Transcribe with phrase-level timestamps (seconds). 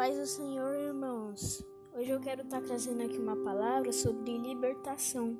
[0.00, 1.62] Paz do Senhor, irmãos.
[1.92, 5.36] Hoje eu quero estar trazendo aqui uma palavra sobre libertação.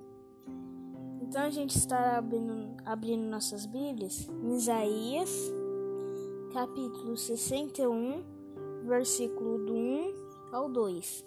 [1.23, 5.51] Então a gente está abrindo, abrindo nossas Bíblias em Isaías,
[6.53, 8.23] capítulo 61,
[8.85, 10.15] versículo do 1
[10.53, 11.25] ao 2.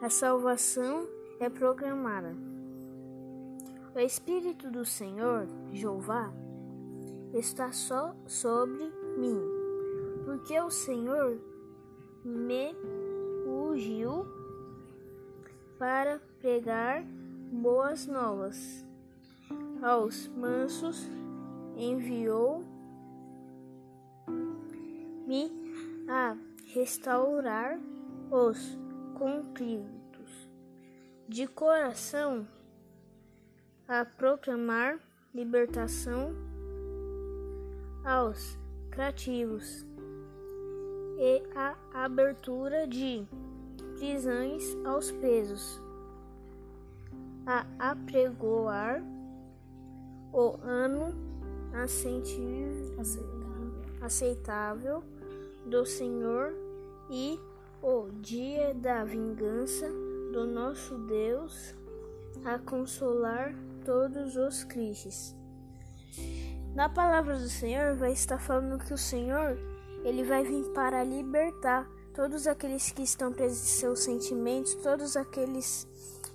[0.00, 1.08] A salvação
[1.40, 2.36] é proclamada.
[3.92, 6.32] O Espírito do Senhor, Jeová,
[7.34, 9.59] está só sobre mim,
[10.30, 11.40] porque o Senhor
[12.24, 12.72] me
[13.44, 14.24] ungiu
[15.76, 17.02] para pregar
[17.50, 18.86] boas novas.
[19.82, 21.10] Aos mansos,
[21.76, 22.62] enviou-me
[26.08, 26.36] a
[26.72, 27.80] restaurar
[28.30, 28.78] os
[29.18, 30.48] contritos
[31.28, 32.46] de coração,
[33.88, 35.00] a proclamar
[35.34, 36.32] libertação
[38.04, 38.56] aos
[38.92, 39.89] cativos
[41.20, 43.26] e a abertura de
[43.98, 45.78] prisões aos presos,
[47.46, 49.02] a apregoar
[50.32, 51.14] o ano
[54.00, 55.04] aceitável
[55.66, 56.54] do Senhor
[57.10, 57.38] e
[57.82, 59.90] o dia da vingança
[60.32, 61.74] do nosso Deus,
[62.46, 63.54] a consolar
[63.84, 65.36] todos os tristes.
[66.74, 69.58] Na palavra do Senhor vai estar falando que o Senhor
[70.04, 75.86] ele vai vir para libertar todos aqueles que estão presos em seus sentimentos, todos aqueles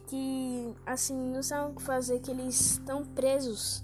[0.08, 3.84] que assim não sabem o que fazer, que eles estão presos.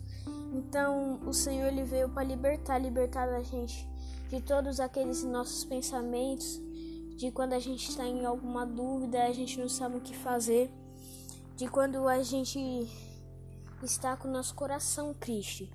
[0.53, 3.87] Então o Senhor ele veio para libertar, libertar a gente
[4.29, 6.61] de todos aqueles nossos pensamentos,
[7.17, 10.71] de quando a gente está em alguma dúvida, a gente não sabe o que fazer,
[11.57, 12.87] de quando a gente
[13.83, 15.71] está com o nosso coração triste.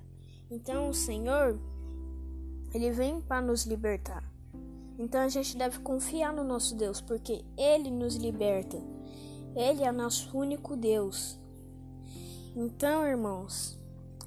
[0.49, 1.59] Então, o Senhor,
[2.73, 4.23] ele vem para nos libertar.
[4.99, 8.77] Então a gente deve confiar no nosso Deus, porque ele nos liberta.
[9.55, 11.39] Ele é nosso único Deus.
[12.55, 13.79] Então, irmãos,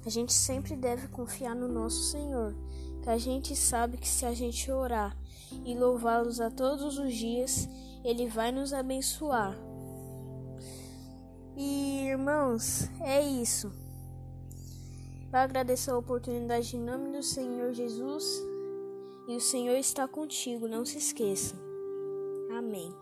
[0.05, 2.55] a gente sempre deve confiar no nosso Senhor,
[3.03, 5.17] que a gente sabe que se a gente orar
[5.65, 7.67] e louvá-los a todos os dias,
[8.03, 9.57] ele vai nos abençoar.
[11.55, 13.80] E, irmãos, é isso.
[15.33, 18.25] Eu agradeço a oportunidade em nome do Senhor Jesus.
[19.29, 21.55] E o Senhor está contigo, não se esqueça.
[22.51, 22.93] Amém.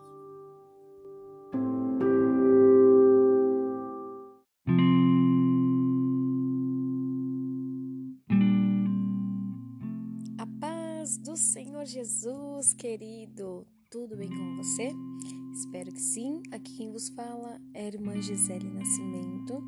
[10.38, 13.66] A paz do Senhor Jesus, querido.
[13.92, 14.92] Tudo bem com você?
[15.52, 16.44] Espero que sim.
[16.52, 19.64] Aqui quem vos fala é a irmã Gisele Nascimento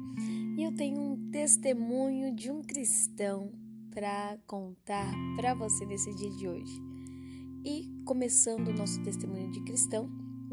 [0.56, 3.52] e eu tenho um testemunho de um cristão
[3.90, 6.80] para contar para você nesse dia de hoje.
[7.66, 10.08] E começando o nosso testemunho de cristão,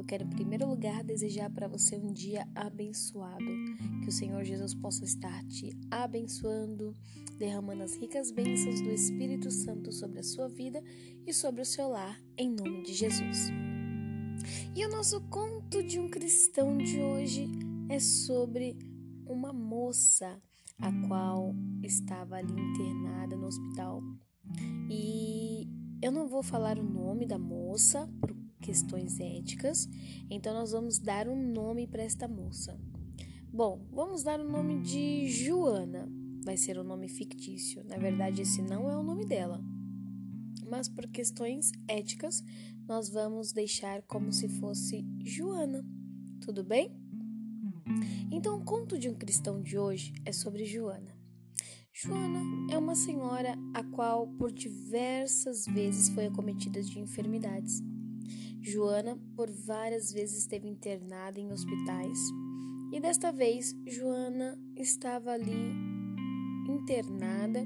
[0.09, 3.45] quero em primeiro lugar desejar para você um dia abençoado,
[4.03, 6.95] que o Senhor Jesus possa estar te abençoando,
[7.39, 10.83] derramando as ricas bênçãos do Espírito Santo sobre a sua vida
[11.27, 13.51] e sobre o seu lar, em nome de Jesus.
[14.75, 17.47] E o nosso conto de um cristão de hoje
[17.91, 18.79] é sobre
[19.27, 20.41] uma moça
[20.81, 24.03] a qual estava ali internada no hospital.
[24.89, 25.69] E
[26.01, 29.89] eu não vou falar o nome da moça por questões éticas,
[30.31, 32.79] então nós vamos dar um nome para esta moça.
[33.53, 36.09] Bom, vamos dar o nome de Joana.
[36.45, 37.83] Vai ser um nome fictício.
[37.85, 39.63] Na verdade, esse não é o nome dela.
[40.69, 42.45] Mas por questões éticas,
[42.87, 45.85] nós vamos deixar como se fosse Joana.
[46.41, 46.95] Tudo bem?
[48.31, 51.17] Então, o conto de um cristão de hoje é sobre Joana.
[51.93, 52.41] Joana
[52.71, 57.83] é uma senhora a qual por diversas vezes foi acometida de enfermidades.
[58.61, 62.19] Joana por várias vezes esteve internada em hospitais
[62.93, 65.73] e desta vez Joana estava ali
[66.69, 67.63] internada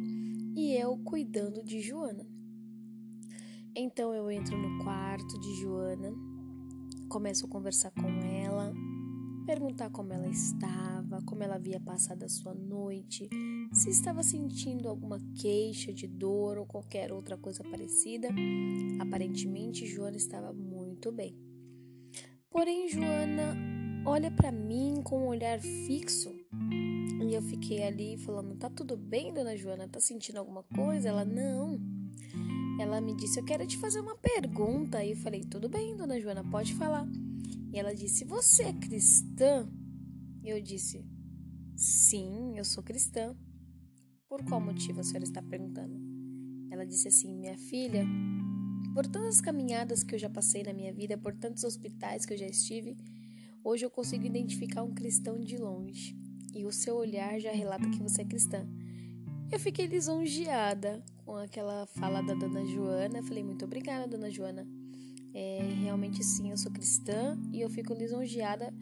[0.56, 2.26] e eu cuidando de Joana.
[3.74, 6.12] Então eu entro no quarto de Joana,
[7.08, 8.72] começo a conversar com ela,
[9.46, 13.28] perguntar como ela estava, como ela havia passado a sua noite,
[13.72, 18.28] se estava sentindo alguma queixa de dor ou qualquer outra coisa parecida.
[19.00, 20.52] Aparentemente, Joana estava
[21.02, 21.36] muito bem.
[22.48, 23.56] Porém, Joana
[24.06, 26.32] olha para mim com um olhar fixo
[27.28, 29.88] e eu fiquei ali falando: Tá tudo bem, dona Joana?
[29.88, 31.08] Tá sentindo alguma coisa?
[31.08, 31.80] Ela: Não.
[32.78, 35.02] Ela me disse: Eu quero te fazer uma pergunta.
[35.02, 37.08] E eu falei: Tudo bem, dona Joana, pode falar.
[37.72, 39.68] E ela disse: Você é cristã?
[40.44, 41.04] Eu disse:
[41.74, 43.34] Sim, eu sou cristã.
[44.28, 45.98] Por qual motivo a senhora está perguntando?
[46.70, 48.06] Ela disse assim: Minha filha,
[48.94, 52.34] Por todas as caminhadas que eu já passei na minha vida, por tantos hospitais que
[52.34, 52.96] eu já estive,
[53.64, 56.14] hoje eu consigo identificar um cristão de longe.
[56.54, 58.68] E o seu olhar já relata que você é cristã.
[59.50, 63.22] Eu fiquei lisonjeada com aquela fala da dona Joana.
[63.22, 64.66] Falei, muito obrigada, dona Joana.
[65.34, 68.72] É, realmente sim, eu sou cristã e eu fico lisonjeada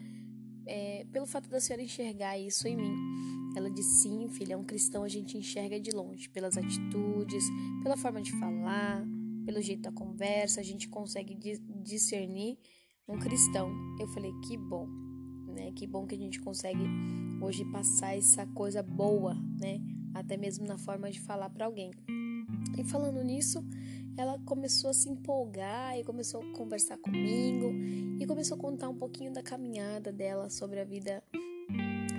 [0.65, 2.95] é, pelo fato da senhora enxergar isso em mim.
[3.55, 7.45] Ela disse: sim, filha, um cristão a gente enxerga de longe, pelas atitudes,
[7.83, 9.05] pela forma de falar,
[9.45, 11.35] pelo jeito da conversa, a gente consegue
[11.83, 12.57] discernir
[13.07, 13.69] um cristão.
[13.99, 14.87] Eu falei: que bom,
[15.47, 15.71] né?
[15.73, 16.83] Que bom que a gente consegue
[17.41, 19.79] hoje passar essa coisa boa, né?
[20.13, 21.91] Até mesmo na forma de falar para alguém.
[22.77, 23.63] E falando nisso,
[24.17, 27.71] ela começou a se empolgar e começou a conversar comigo
[28.19, 31.23] e começou a contar um pouquinho da caminhada dela sobre a vida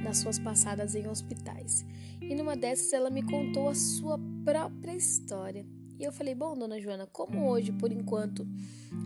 [0.02, 1.84] das suas passadas em hospitais.
[2.20, 5.64] E numa dessas ela me contou a sua própria história.
[6.02, 8.44] E eu falei: Bom, dona Joana, como hoje, por enquanto,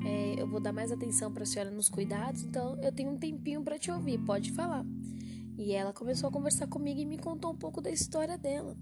[0.02, 3.18] é, eu vou dar mais atenção para a senhora nos cuidados, então eu tenho um
[3.18, 4.82] tempinho para te ouvir, pode falar.
[5.58, 8.74] E ela começou a conversar comigo e me contou um pouco da história dela.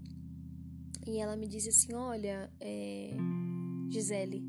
[1.05, 3.17] E ela me disse assim: Olha, é,
[3.89, 4.41] Gisele,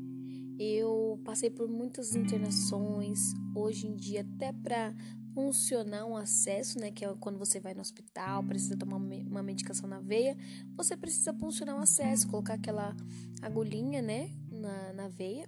[0.57, 4.95] eu passei por muitas internações, hoje em dia, até para
[5.37, 9.87] funcionar um acesso, né, que é quando você vai no hospital, precisa tomar uma medicação
[9.87, 10.35] na veia,
[10.75, 12.95] você precisa funcionar um acesso, colocar aquela
[13.39, 15.47] agulhinha, né, na, na veia.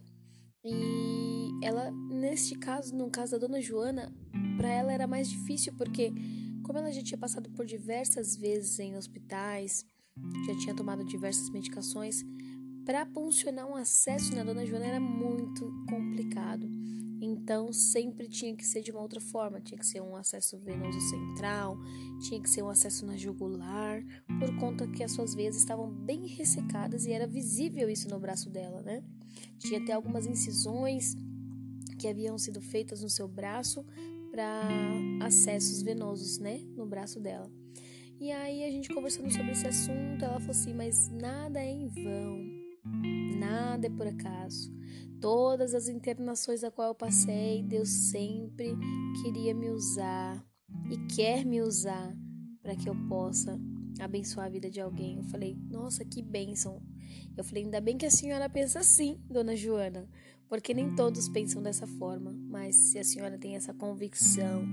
[0.63, 4.13] E ela, neste caso, no caso da dona Joana,
[4.57, 6.13] para ela era mais difícil porque,
[6.63, 9.83] como ela já tinha passado por diversas vezes em hospitais,
[10.45, 12.23] já tinha tomado diversas medicações,
[12.85, 16.69] para funcionar um acesso na dona Joana era muito complicado.
[17.21, 20.99] Então sempre tinha que ser de uma outra forma, tinha que ser um acesso venoso
[21.01, 21.77] central,
[22.21, 24.03] tinha que ser um acesso na jugular,
[24.39, 28.49] por conta que as suas veias estavam bem ressecadas e era visível isso no braço
[28.49, 29.03] dela, né?
[29.57, 31.15] Tinha até algumas incisões
[31.97, 33.85] que haviam sido feitas no seu braço
[34.31, 34.61] para
[35.21, 37.51] acessos venosos, né, no braço dela.
[38.19, 41.87] E aí a gente conversando sobre esse assunto, ela falou assim: "Mas nada é em
[41.87, 42.59] vão.
[43.39, 44.73] Nada é por acaso.
[45.21, 48.73] Todas as internações a qual eu passei, Deus sempre
[49.21, 50.43] queria me usar
[50.89, 52.15] e quer me usar
[52.61, 53.59] para que eu possa
[53.99, 55.17] abençoar a vida de alguém.
[55.17, 56.81] Eu falei, nossa, que bênção.
[57.35, 60.07] Eu falei, ainda bem que a senhora pensa assim, dona Joana,
[60.47, 64.63] porque nem todos pensam dessa forma, mas se a senhora tem essa convicção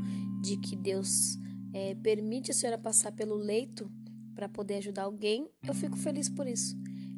[0.43, 1.37] de que Deus
[1.73, 3.91] é, permite a senhora passar pelo leito
[4.35, 6.77] para poder ajudar alguém, eu fico feliz por isso.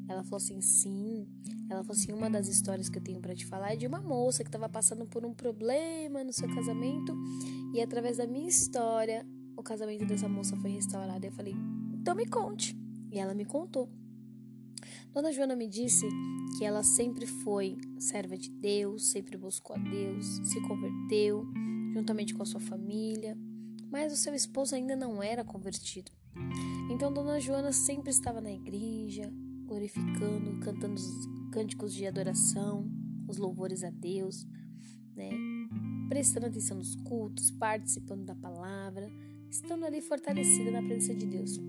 [0.08, 1.28] Ela falou assim: sim.
[1.68, 4.00] Ela falou assim: uma das histórias que eu tenho para te falar é de uma
[4.00, 7.16] moça que estava passando por um problema no seu casamento
[7.74, 9.26] e através da minha história
[9.56, 11.24] o casamento dessa moça foi restaurado.
[11.24, 11.54] Eu falei:
[11.94, 12.76] então me conte.
[13.10, 13.88] E ela me contou.
[15.12, 16.06] Dona Joana me disse
[16.56, 21.44] que ela sempre foi serva de Deus, sempre buscou a Deus, se converteu
[21.92, 23.36] juntamente com a sua família,
[23.90, 26.12] mas o seu esposo ainda não era convertido.
[26.90, 29.32] Então Dona Joana sempre estava na igreja,
[29.68, 32.90] glorificando, cantando os cânticos de adoração,
[33.28, 34.46] os louvores a Deus,
[35.14, 35.30] né?
[36.08, 39.10] Prestando atenção nos cultos, participando da palavra,
[39.50, 41.60] estando ali fortalecida na presença de Deus.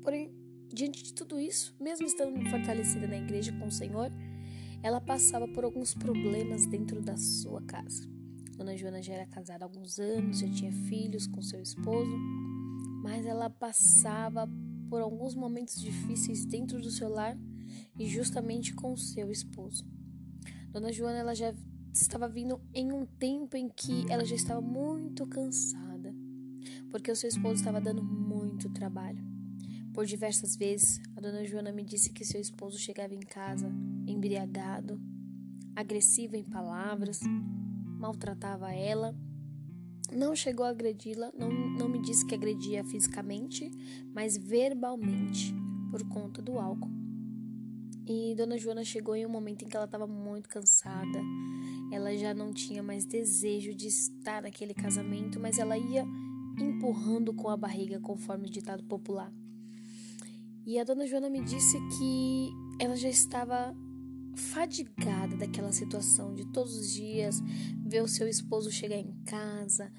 [0.00, 0.34] Porém,
[0.72, 4.10] diante de tudo isso, mesmo estando fortalecida na igreja com o Senhor,
[4.82, 8.08] ela passava por alguns problemas dentro da sua casa.
[8.56, 12.16] Dona Joana já era casada há alguns anos, já tinha filhos com seu esposo,
[13.02, 14.48] mas ela passava
[14.92, 17.34] por alguns momentos difíceis dentro do seu lar
[17.98, 19.86] e justamente com seu esposo.
[20.68, 21.54] Dona Joana ela já
[21.94, 26.14] estava vindo em um tempo em que ela já estava muito cansada,
[26.90, 29.24] porque o seu esposo estava dando muito trabalho.
[29.94, 33.72] Por diversas vezes, a dona Joana me disse que seu esposo chegava em casa
[34.06, 35.00] embriagado,
[35.74, 37.18] agressivo em palavras,
[37.98, 39.16] maltratava ela
[40.10, 43.70] não chegou a agredi-la, não, não me disse que agredia fisicamente,
[44.12, 45.54] mas verbalmente,
[45.90, 46.90] por conta do álcool.
[48.06, 51.20] E Dona Joana chegou em um momento em que ela estava muito cansada.
[51.92, 56.04] Ela já não tinha mais desejo de estar naquele casamento, mas ela ia
[56.58, 59.32] empurrando com a barriga, conforme o ditado popular.
[60.66, 63.74] E a Dona Joana me disse que ela já estava
[64.34, 67.40] fadigada daquela situação de todos os dias
[67.84, 69.92] ver o seu esposo chegar em casa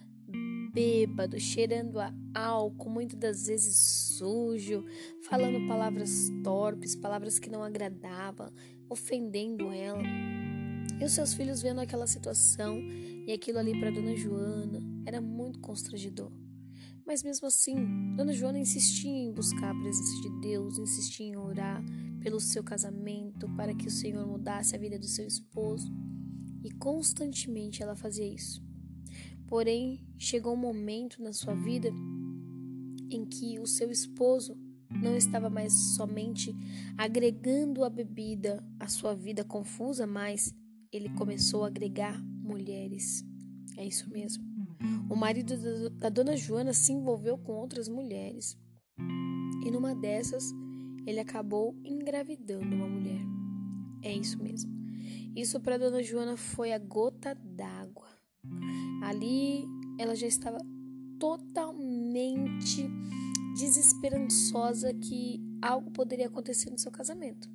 [0.73, 3.75] bêbado, cheirando a álcool, muitas das vezes
[4.17, 4.83] sujo,
[5.29, 8.51] falando palavras torpes, palavras que não agradavam,
[8.89, 10.01] ofendendo ela.
[10.99, 12.79] E os seus filhos vendo aquela situação
[13.27, 16.31] e aquilo ali para Dona Joana era muito constrangedor.
[17.05, 17.75] Mas mesmo assim,
[18.15, 21.83] Dona Joana insistia em buscar a presença de Deus, insistia em orar
[22.23, 25.91] pelo seu casamento, para que o Senhor mudasse a vida do seu esposo.
[26.63, 28.63] E constantemente ela fazia isso.
[29.47, 31.91] Porém, chegou um momento na sua vida
[33.11, 34.57] em que o seu esposo
[34.89, 36.55] não estava mais somente
[36.97, 40.55] agregando a bebida à sua vida confusa, mas
[40.91, 43.23] ele começou a agregar mulheres.
[43.77, 44.43] É isso mesmo.
[45.09, 48.57] O marido da dona Joana se envolveu com outras mulheres.
[49.65, 50.43] E numa dessas,
[51.05, 53.21] ele acabou engravidando uma mulher.
[54.01, 54.71] É isso mesmo.
[55.35, 58.07] Isso para dona Joana foi a gota d'água.
[59.01, 59.65] Ali
[59.97, 60.57] ela já estava
[61.19, 62.87] totalmente
[63.55, 67.49] desesperançosa que algo poderia acontecer no seu casamento.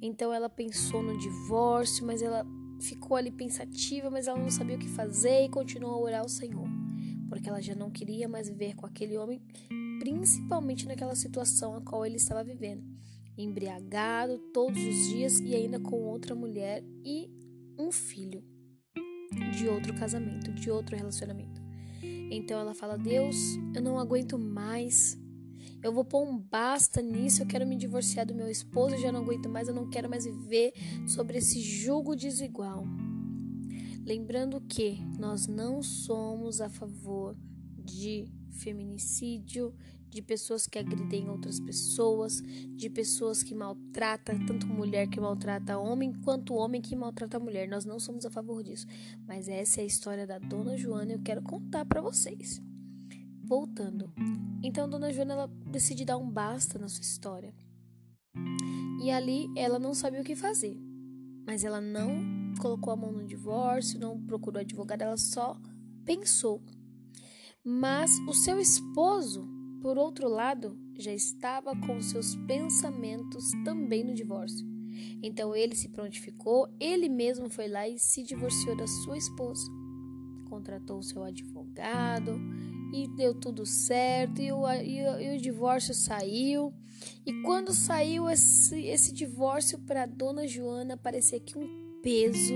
[0.00, 2.46] Então ela pensou no divórcio, mas ela
[2.80, 6.28] ficou ali pensativa, mas ela não sabia o que fazer e continuou a orar ao
[6.28, 6.66] Senhor,
[7.32, 9.40] porque ela já não queria mais viver com aquele homem,
[9.98, 12.84] principalmente naquela situação a qual ele estava vivendo,
[13.38, 17.30] embriagado todos os dias e ainda com outra mulher e
[17.78, 18.44] um filho
[19.56, 21.58] de outro casamento, de outro relacionamento.
[22.30, 23.34] Então ela fala: Deus,
[23.74, 25.18] eu não aguento mais.
[25.82, 29.10] Eu vou pôr um basta nisso, eu quero me divorciar do meu esposo, eu já
[29.10, 30.74] não aguento mais, eu não quero mais viver
[31.06, 32.84] sobre esse jugo desigual.
[34.04, 37.36] Lembrando que nós não somos a favor
[37.78, 39.74] de feminicídio,
[40.12, 42.42] de pessoas que agridem outras pessoas,
[42.76, 47.66] de pessoas que maltratam, tanto mulher que maltrata homem, quanto homem que maltrata mulher.
[47.66, 48.86] Nós não somos a favor disso.
[49.26, 52.60] Mas essa é a história da dona Joana e eu quero contar para vocês.
[53.42, 54.12] Voltando.
[54.62, 57.54] Então Dona Joana ela decide dar um basta na sua história.
[59.02, 60.76] E ali ela não sabia o que fazer.
[61.46, 65.56] Mas ela não colocou a mão no divórcio, não procurou advogado, ela só
[66.04, 66.62] pensou.
[67.64, 69.48] Mas o seu esposo,
[69.80, 74.66] por outro lado, já estava com seus pensamentos também no divórcio.
[75.22, 79.70] Então ele se prontificou, ele mesmo foi lá e se divorciou da sua esposa.
[80.48, 82.38] Contratou o seu advogado,
[82.92, 86.74] e deu tudo certo e o, e, e o divórcio saiu.
[87.24, 92.54] E quando saiu esse, esse divórcio para Dona Joana, parecia que um peso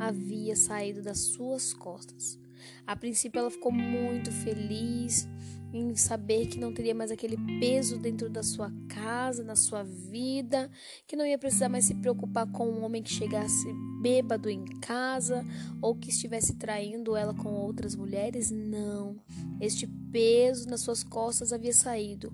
[0.00, 2.38] havia saído das suas costas.
[2.86, 5.28] A princípio, ela ficou muito feliz
[5.72, 10.70] em saber que não teria mais aquele peso dentro da sua casa, na sua vida,
[11.06, 13.72] que não ia precisar mais se preocupar com um homem que chegasse
[14.02, 15.42] bêbado em casa
[15.80, 18.50] ou que estivesse traindo ela com outras mulheres.
[18.50, 19.16] Não.
[19.60, 22.32] Este peso nas suas costas havia saído.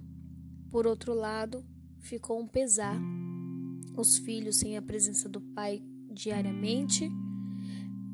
[0.70, 1.64] Por outro lado,
[2.00, 2.98] ficou um pesar.
[3.96, 5.82] Os filhos sem a presença do pai
[6.18, 7.08] diariamente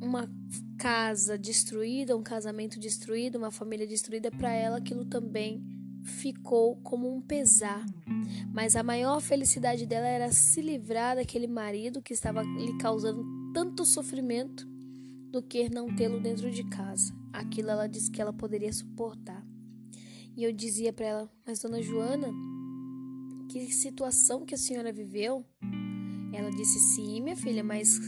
[0.00, 0.30] uma
[0.76, 5.64] casa destruída, um casamento destruído, uma família destruída, para ela aquilo também
[6.04, 7.84] ficou como um pesar.
[8.52, 13.86] Mas a maior felicidade dela era se livrar daquele marido que estava lhe causando tanto
[13.86, 14.68] sofrimento
[15.30, 17.14] do que não tê-lo dentro de casa.
[17.32, 19.44] Aquilo ela disse que ela poderia suportar.
[20.36, 22.28] E eu dizia para ela: Mas, dona Joana,
[23.48, 25.44] que situação que a senhora viveu?
[26.36, 27.98] Ela disse: Sim, minha filha, mas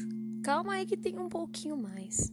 [0.42, 2.32] calma aí que tem um pouquinho mais.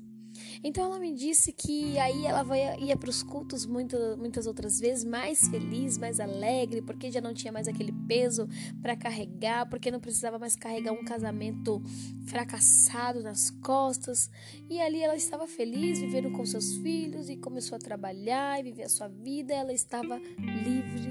[0.63, 4.79] Então ela me disse que aí ela vai, ia para os cultos muito, muitas outras
[4.79, 8.47] vezes mais feliz, mais alegre, porque já não tinha mais aquele peso
[8.81, 11.81] para carregar, porque não precisava mais carregar um casamento
[12.25, 14.29] fracassado nas costas.
[14.69, 18.83] E ali ela estava feliz, vivendo com seus filhos e começou a trabalhar e viver
[18.83, 19.53] a sua vida.
[19.53, 21.09] Ela estava livre,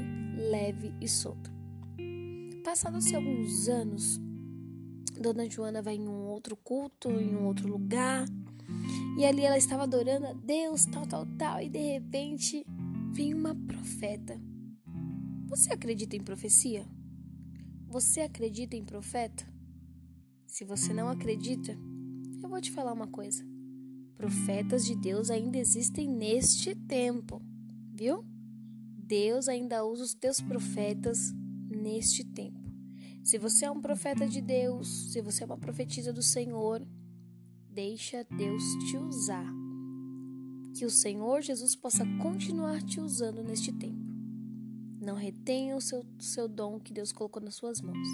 [0.51, 1.53] leve e solta.
[2.65, 4.21] Passados-se alguns anos,
[5.21, 8.27] Dona Joana vai em um outro culto, em um outro lugar.
[9.19, 11.61] E ali ela estava adorando a Deus, tal, tal, tal.
[11.61, 12.65] E de repente
[13.13, 14.41] vem uma profeta.
[15.47, 16.87] Você acredita em profecia?
[17.89, 19.47] Você acredita em profeta?
[20.47, 21.77] Se você não acredita,
[22.43, 23.45] eu vou te falar uma coisa.
[24.17, 27.43] Profetas de Deus ainda existem neste tempo,
[27.95, 28.25] viu?
[28.97, 31.33] Deus ainda usa os teus profetas
[31.69, 32.62] neste tempo.
[33.23, 36.85] Se você é um profeta de Deus, se você é uma profetisa do Senhor,
[37.71, 39.47] deixa Deus te usar.
[40.75, 44.03] Que o Senhor Jesus possa continuar te usando neste tempo.
[45.01, 48.09] Não retenha o seu, seu dom que Deus colocou nas suas mãos.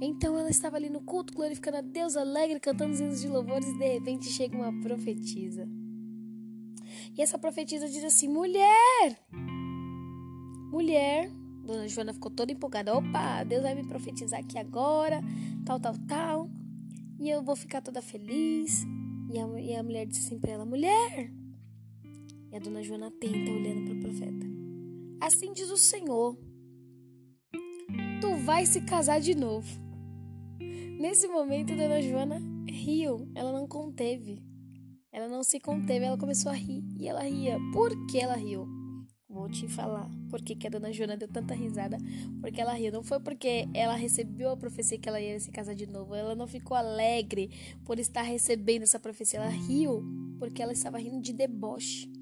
[0.00, 3.68] Então ela estava ali no culto, glorificando a Deus, alegre, cantando os hinos de louvores,
[3.68, 5.68] e de repente chega uma profetisa.
[7.16, 9.18] E essa profetisa diz assim: Mulher!
[10.70, 11.32] Mulher,
[11.66, 12.96] Dona Joana ficou toda empolgada.
[12.96, 15.20] Opa, Deus vai me profetizar aqui agora,
[15.64, 16.50] tal, tal, tal.
[17.18, 18.84] E eu vou ficar toda feliz.
[19.28, 21.32] E a, e a mulher disse assim pra ela: Mulher!
[22.52, 24.46] E a Dona Joana atenta, olhando para o profeta.
[25.20, 26.38] Assim diz o Senhor:
[28.20, 29.68] Tu vai se casar de novo.
[31.00, 34.40] Nesse momento, Dona Joana riu, ela não conteve.
[35.12, 37.58] Ela não se conteve, ela começou a rir e ela ria.
[37.72, 38.66] Por que ela riu?
[39.28, 41.96] Vou te falar por que, que a dona Joana deu tanta risada.
[42.42, 42.92] Porque ela riu.
[42.92, 46.14] Não foi porque ela recebeu a profecia que ela ia se casar de novo.
[46.14, 47.50] Ela não ficou alegre
[47.86, 49.40] por estar recebendo essa profecia.
[49.40, 50.04] Ela riu
[50.38, 52.12] porque ela estava rindo de deboche.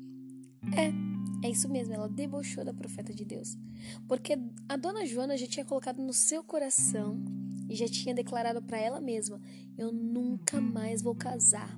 [0.76, 1.92] É, é isso mesmo.
[1.92, 3.58] Ela debochou da profeta de Deus.
[4.06, 7.20] Porque a dona Joana já tinha colocado no seu coração
[7.68, 9.40] e já tinha declarado para ela mesma:
[9.76, 11.76] Eu nunca mais vou casar.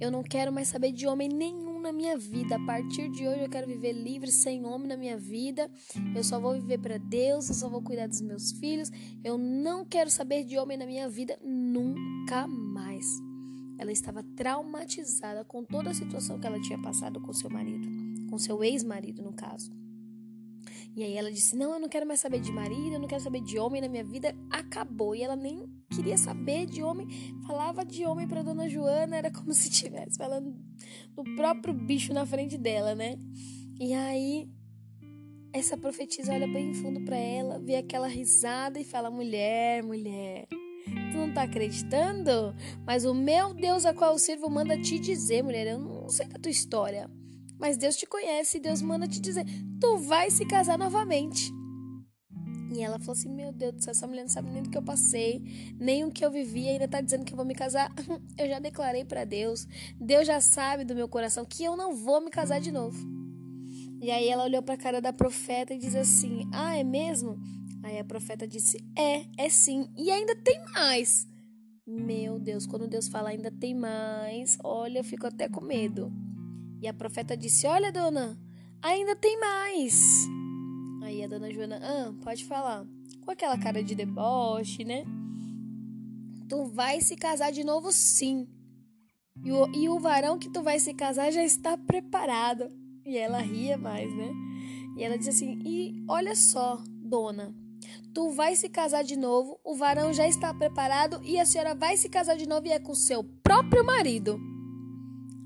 [0.00, 2.56] Eu não quero mais saber de homem nenhum na minha vida.
[2.56, 5.70] A partir de hoje eu quero viver livre, sem homem na minha vida.
[6.14, 8.90] Eu só vou viver para Deus, eu só vou cuidar dos meus filhos.
[9.22, 13.06] Eu não quero saber de homem na minha vida nunca mais.
[13.78, 17.86] Ela estava traumatizada com toda a situação que ela tinha passado com seu marido,
[18.28, 19.70] com seu ex-marido, no caso.
[20.96, 23.22] E aí ela disse: Não, eu não quero mais saber de marido, eu não quero
[23.22, 24.34] saber de homem na minha vida.
[24.50, 25.14] Acabou.
[25.14, 27.08] E ela nem queria saber de homem.
[27.46, 30.54] Falava de homem para dona Joana, era como se estivesse falando
[31.14, 33.18] do próprio bicho na frente dela, né?
[33.78, 34.48] E aí
[35.52, 40.46] essa profetisa olha bem fundo para ela, vê aquela risada e fala: Mulher, mulher.
[41.10, 42.54] Tu não tá acreditando?
[42.86, 46.28] Mas o meu Deus a qual eu sirvo manda te dizer, mulher, eu não sei
[46.28, 47.10] da tua história.
[47.58, 49.44] Mas Deus te conhece e Deus manda te dizer:
[49.80, 51.50] tu vai se casar novamente.
[52.74, 54.78] E ela falou assim: Meu Deus do céu, essa mulher não sabe nem do que
[54.78, 55.42] eu passei,
[55.78, 57.92] nem o que eu vivi, ainda tá dizendo que eu vou me casar.
[58.36, 59.66] Eu já declarei para Deus.
[60.00, 62.98] Deus já sabe do meu coração que eu não vou me casar de novo.
[64.00, 67.38] E aí ela olhou para a cara da profeta e diz assim: Ah, é mesmo?
[67.82, 69.88] Aí a profeta disse: É, é sim.
[69.96, 71.26] E ainda tem mais.
[71.86, 76.12] Meu Deus, quando Deus fala ainda tem mais, olha, eu fico até com medo.
[76.82, 78.38] E a profeta disse: Olha, dona,
[78.82, 80.26] ainda tem mais.
[81.06, 82.84] Aí a dona Joana, ah, pode falar.
[83.24, 85.04] Com aquela cara de deboche, né?
[86.48, 88.48] Tu vai se casar de novo, sim.
[89.44, 92.72] E o, e o varão que tu vai se casar já está preparado.
[93.04, 94.32] E ela ria mais, né?
[94.96, 97.54] E ela disse assim: E olha só, dona,
[98.12, 101.96] tu vai se casar de novo, o varão já está preparado e a senhora vai
[101.96, 104.40] se casar de novo e é com seu próprio marido.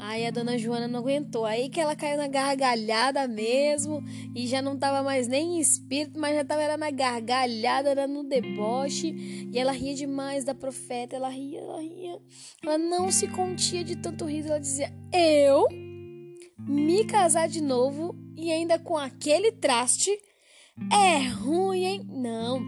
[0.03, 1.45] Aí a dona Joana não aguentou.
[1.45, 4.03] Aí que ela caiu na gargalhada mesmo.
[4.35, 8.09] E já não tava mais nem em espírito, mas já tava era na gargalhada, era
[8.09, 9.49] no deboche.
[9.53, 11.17] E ela ria demais da profeta.
[11.17, 12.19] Ela ria, ela ria.
[12.63, 14.49] Ela não se contia de tanto riso.
[14.49, 15.69] Ela dizia: Eu
[16.59, 20.11] me casar de novo e ainda com aquele traste
[20.91, 22.07] é ruim, hein?
[22.09, 22.63] Não.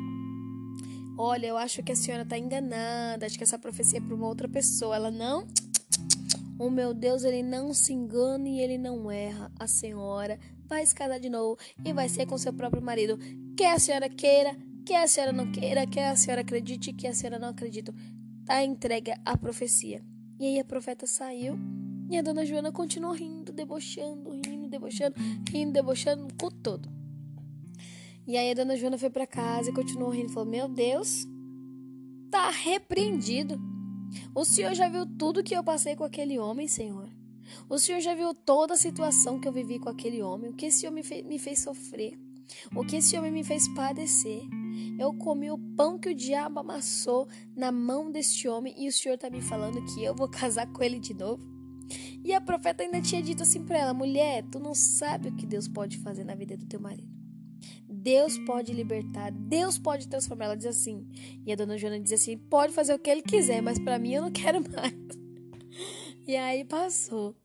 [1.16, 3.24] Olha, eu acho que a senhora tá enganada.
[3.24, 4.96] Acho que essa profecia é para uma outra pessoa.
[4.96, 5.46] Ela não.
[6.62, 9.50] O meu Deus, ele não se engana e ele não erra.
[9.58, 13.18] A senhora vai se casar de novo e vai ser com seu próprio marido.
[13.56, 17.14] Quer a senhora queira, quer a senhora não queira, quer a senhora acredite, quer a
[17.14, 17.92] senhora não acredite.
[18.46, 20.04] Tá entregue a profecia.
[20.38, 21.58] E aí a profeta saiu
[22.08, 25.16] e a dona Joana continuou rindo, debochando, rindo, debochando,
[25.50, 26.88] rindo, debochando, o culto todo.
[28.24, 30.28] E aí a dona Joana foi para casa e continuou rindo.
[30.28, 31.26] Falou: Meu Deus,
[32.30, 33.71] tá repreendido.
[34.34, 37.08] O Senhor já viu tudo que eu passei com aquele homem, Senhor.
[37.68, 40.66] O Senhor já viu toda a situação que eu vivi com aquele homem, o que
[40.66, 42.18] esse homem me fez sofrer,
[42.74, 44.42] o que esse homem me fez padecer.
[44.98, 49.14] Eu comi o pão que o diabo amassou na mão deste homem e o Senhor
[49.14, 51.42] está me falando que eu vou casar com ele de novo.
[52.24, 55.46] E a profeta ainda tinha dito assim para ela: mulher, tu não sabe o que
[55.46, 57.21] Deus pode fazer na vida do teu marido.
[58.02, 60.46] Deus pode libertar, Deus pode transformar.
[60.46, 61.06] Ela diz assim.
[61.46, 64.14] E a dona Joana diz assim: pode fazer o que ele quiser, mas para mim
[64.14, 64.92] eu não quero mais.
[66.26, 67.36] E aí passou.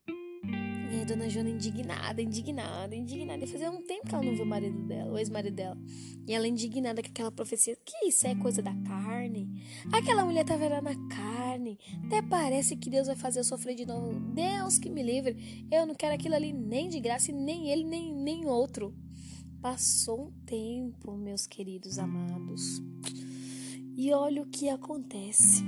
[0.91, 3.43] E a dona Joana indignada, indignada, indignada.
[3.43, 5.77] E fazia um tempo que ela não viu o marido dela, o ex-marido dela.
[6.27, 7.77] E ela indignada com aquela profecia.
[7.85, 9.47] Que isso é coisa da carne?
[9.93, 11.77] Aquela mulher tava lá na carne.
[12.07, 14.19] Até parece que Deus vai fazer eu sofrer de novo.
[14.33, 15.67] Deus que me livre.
[15.69, 18.91] Eu não quero aquilo ali nem de graça, nem ele, nem, nem outro.
[19.61, 22.79] Passou um tempo, meus queridos amados,
[23.95, 25.63] e olha o que acontece.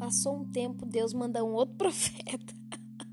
[0.00, 2.54] Passou um tempo, Deus manda um outro profeta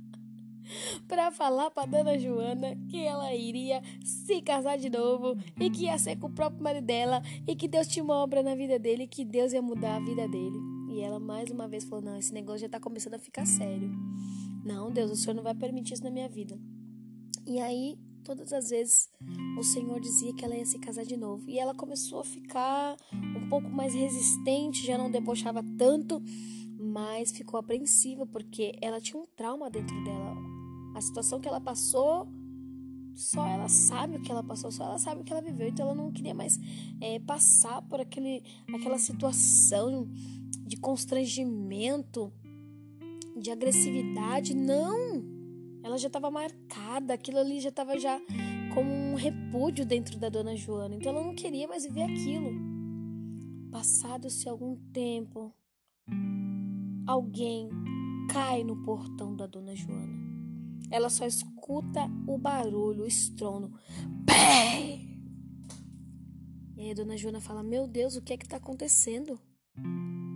[1.07, 5.97] para falar para dona Joana que ela iria se casar de novo e que ia
[5.99, 9.05] ser com o próprio marido dela e que Deus tinha uma obra na vida dele
[9.05, 10.57] que Deus ia mudar a vida dele.
[10.89, 13.91] E ela mais uma vez falou: Não, esse negócio já tá começando a ficar sério.
[14.63, 16.59] Não, Deus, o Senhor não vai permitir isso na minha vida.
[17.45, 19.07] E aí Todas as vezes
[19.57, 21.47] o Senhor dizia que ela ia se casar de novo.
[21.47, 26.19] E ela começou a ficar um pouco mais resistente, já não debochava tanto,
[26.79, 30.35] mas ficou apreensiva porque ela tinha um trauma dentro dela.
[30.95, 32.27] A situação que ela passou
[33.13, 35.67] Só ela sabe o que ela passou, só ela sabe o que ela viveu.
[35.67, 36.59] Então ela não queria mais
[36.99, 40.09] é, passar por aquele, aquela situação
[40.65, 42.33] de constrangimento,
[43.37, 44.55] de agressividade.
[44.55, 45.34] Não!
[45.85, 48.19] Ela já estava marcada, aquilo ali já estava já
[48.73, 50.95] como um repúdio dentro da dona Joana.
[50.95, 52.49] Então ela não queria mais viver aquilo.
[53.71, 55.53] Passado-se algum tempo,
[57.05, 57.69] alguém
[58.33, 60.11] cai no portão da dona Joana.
[60.89, 63.71] Ela só escuta o barulho, o estrondo.
[64.25, 65.01] Pé!
[66.77, 69.39] E aí a dona Joana fala: Meu Deus, o que é que tá acontecendo?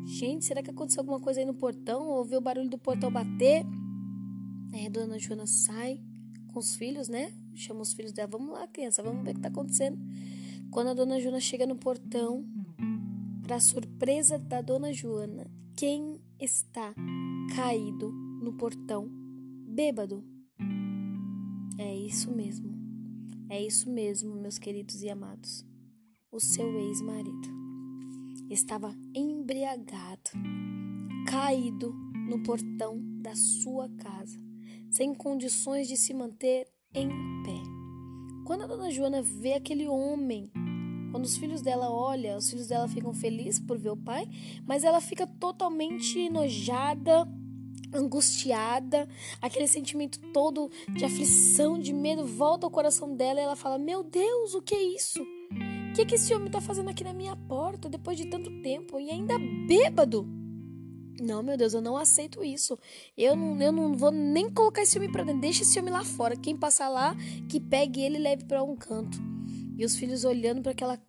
[0.05, 2.07] Gente, será que aconteceu alguma coisa aí no portão?
[2.07, 3.65] Ouviu o barulho do portão bater?
[4.73, 5.99] Aí a dona Joana sai
[6.47, 7.33] com os filhos, né?
[7.55, 9.97] Chama os filhos dela: Vamos lá, criança, vamos ver o que tá acontecendo.
[10.71, 12.45] Quando a dona Joana chega no portão,
[13.41, 16.93] para surpresa da dona Joana, quem está
[17.55, 18.11] caído
[18.43, 19.09] no portão,
[19.67, 20.23] bêbado?
[21.77, 22.69] É isso mesmo.
[23.49, 25.65] É isso mesmo, meus queridos e amados.
[26.31, 27.49] O seu ex-marido
[28.49, 30.29] estava embriagado,
[31.27, 31.91] caído
[32.29, 34.39] no portão da sua casa,
[34.89, 37.07] sem condições de se manter em
[37.43, 37.61] pé.
[38.45, 40.51] Quando a dona Joana vê aquele homem,
[41.11, 44.27] quando os filhos dela olham, os filhos dela ficam felizes por ver o pai,
[44.65, 47.27] mas ela fica totalmente enojada,
[47.93, 49.07] angustiada,
[49.41, 54.03] aquele sentimento todo de aflição, de medo volta ao coração dela e ela fala: Meu
[54.03, 55.21] Deus, o que é isso?
[55.21, 58.61] O que, é que esse homem está fazendo aqui na minha porta depois de tanto
[58.61, 59.35] tempo e ainda
[59.67, 60.38] bêbado?
[61.21, 62.77] Não, meu Deus, eu não aceito isso.
[63.17, 65.41] Eu não, eu não vou nem colocar esse homem para dentro.
[65.41, 66.35] Deixa esse homem lá fora.
[66.35, 67.15] Quem passar lá,
[67.49, 69.17] que pegue ele e leve para um canto.
[69.77, 70.99] E os filhos olhando para aquela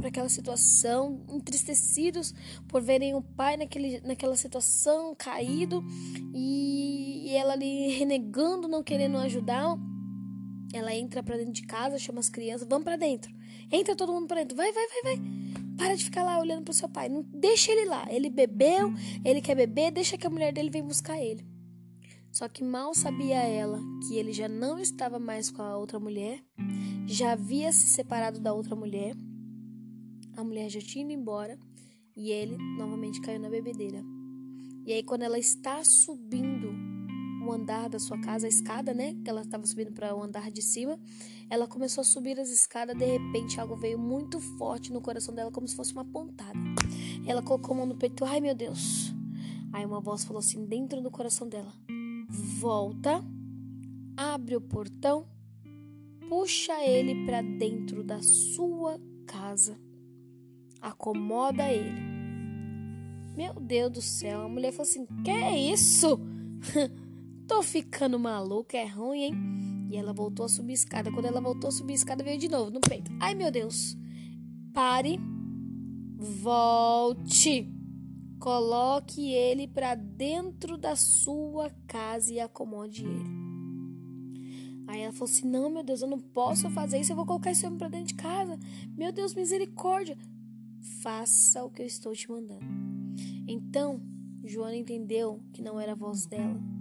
[0.00, 2.34] para aquela situação, entristecidos
[2.66, 5.84] por verem o pai naquele, naquela situação caído
[6.34, 9.76] e, e ela ali renegando, não querendo ajudar.
[10.72, 13.30] Ela entra para dentro de casa, chama as crianças, vamos para dentro.
[13.70, 14.56] Entra todo mundo para dentro.
[14.56, 15.49] Vai, vai, vai, vai.
[15.80, 17.08] Para de ficar lá olhando pro seu pai.
[17.08, 18.06] Não deixa ele lá.
[18.10, 18.92] Ele bebeu,
[19.24, 21.44] ele quer beber, deixa que a mulher dele vem buscar ele.
[22.30, 26.40] Só que mal sabia ela que ele já não estava mais com a outra mulher,
[27.06, 29.16] já havia se separado da outra mulher
[30.40, 31.58] a mulher já tinha ido embora
[32.16, 34.02] e ele novamente caiu na bebedeira.
[34.86, 36.72] E aí, quando ela está subindo
[37.52, 39.14] andar da sua casa, a escada, né?
[39.22, 40.98] Que ela estava subindo para o andar de cima,
[41.48, 42.96] ela começou a subir as escadas.
[42.96, 46.58] De repente, algo veio muito forte no coração dela, como se fosse uma pontada.
[47.26, 49.12] Ela colocou a mão no peito, ai meu Deus.
[49.72, 51.72] Aí uma voz falou assim, dentro do coração dela:
[52.58, 53.24] Volta,
[54.16, 55.26] abre o portão,
[56.28, 59.78] puxa ele para dentro da sua casa
[60.80, 62.10] acomoda ele.
[63.36, 66.18] Meu Deus do céu, a mulher falou assim: Que é isso?
[67.50, 69.34] Tô ficando maluca, é ruim, hein?
[69.90, 71.10] E ela voltou a subir a escada.
[71.10, 73.10] Quando ela voltou a subir a escada, veio de novo no peito.
[73.18, 73.98] Ai, meu Deus.
[74.72, 75.18] Pare.
[76.16, 77.68] Volte.
[78.38, 83.26] Coloque ele para dentro da sua casa e acomode ele.
[84.86, 87.10] Aí ela falou assim: Não, meu Deus, eu não posso fazer isso.
[87.10, 88.56] Eu vou colocar esse homem para dentro de casa.
[88.96, 90.16] Meu Deus, misericórdia
[91.02, 92.64] faça o que eu estou te mandando.
[93.48, 94.00] Então,
[94.44, 96.79] Joana entendeu que não era a voz dela.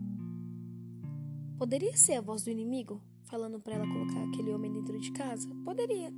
[1.60, 5.50] Poderia ser a voz do inimigo, falando para ela colocar aquele homem dentro de casa?
[5.65, 6.10] Poderia.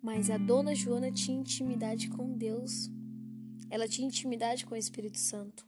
[0.00, 2.88] Mas a dona Joana tinha intimidade com Deus.
[3.68, 5.66] Ela tinha intimidade com o Espírito Santo.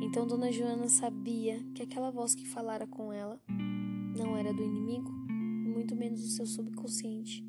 [0.00, 3.42] Então, dona Joana sabia que aquela voz que falara com ela
[4.16, 7.44] não era do inimigo, muito menos do seu subconsciente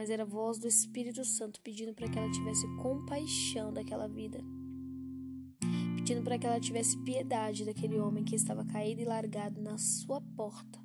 [0.00, 4.42] mas era a voz do Espírito Santo pedindo para que ela tivesse compaixão daquela vida,
[6.10, 10.20] pedindo para que ela tivesse piedade daquele homem que estava caído e largado na sua
[10.20, 10.80] porta,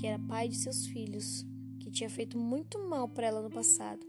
[0.00, 1.46] que era pai de seus filhos,
[1.78, 4.00] que tinha feito muito mal para ela no passado,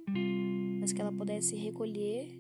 [0.80, 2.40] mas que ela pudesse recolher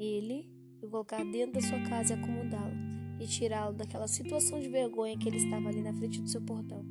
[0.00, 0.50] ele
[0.82, 2.74] e colocar dentro da sua casa e acomodá-lo
[3.20, 6.84] e tirá-lo daquela situação de vergonha que ele estava ali na frente do seu portão.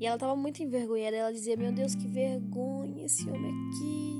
[0.00, 1.16] E ela estava muito envergonhada.
[1.16, 4.19] Ela dizia: Meu Deus, que vergonha esse homem aqui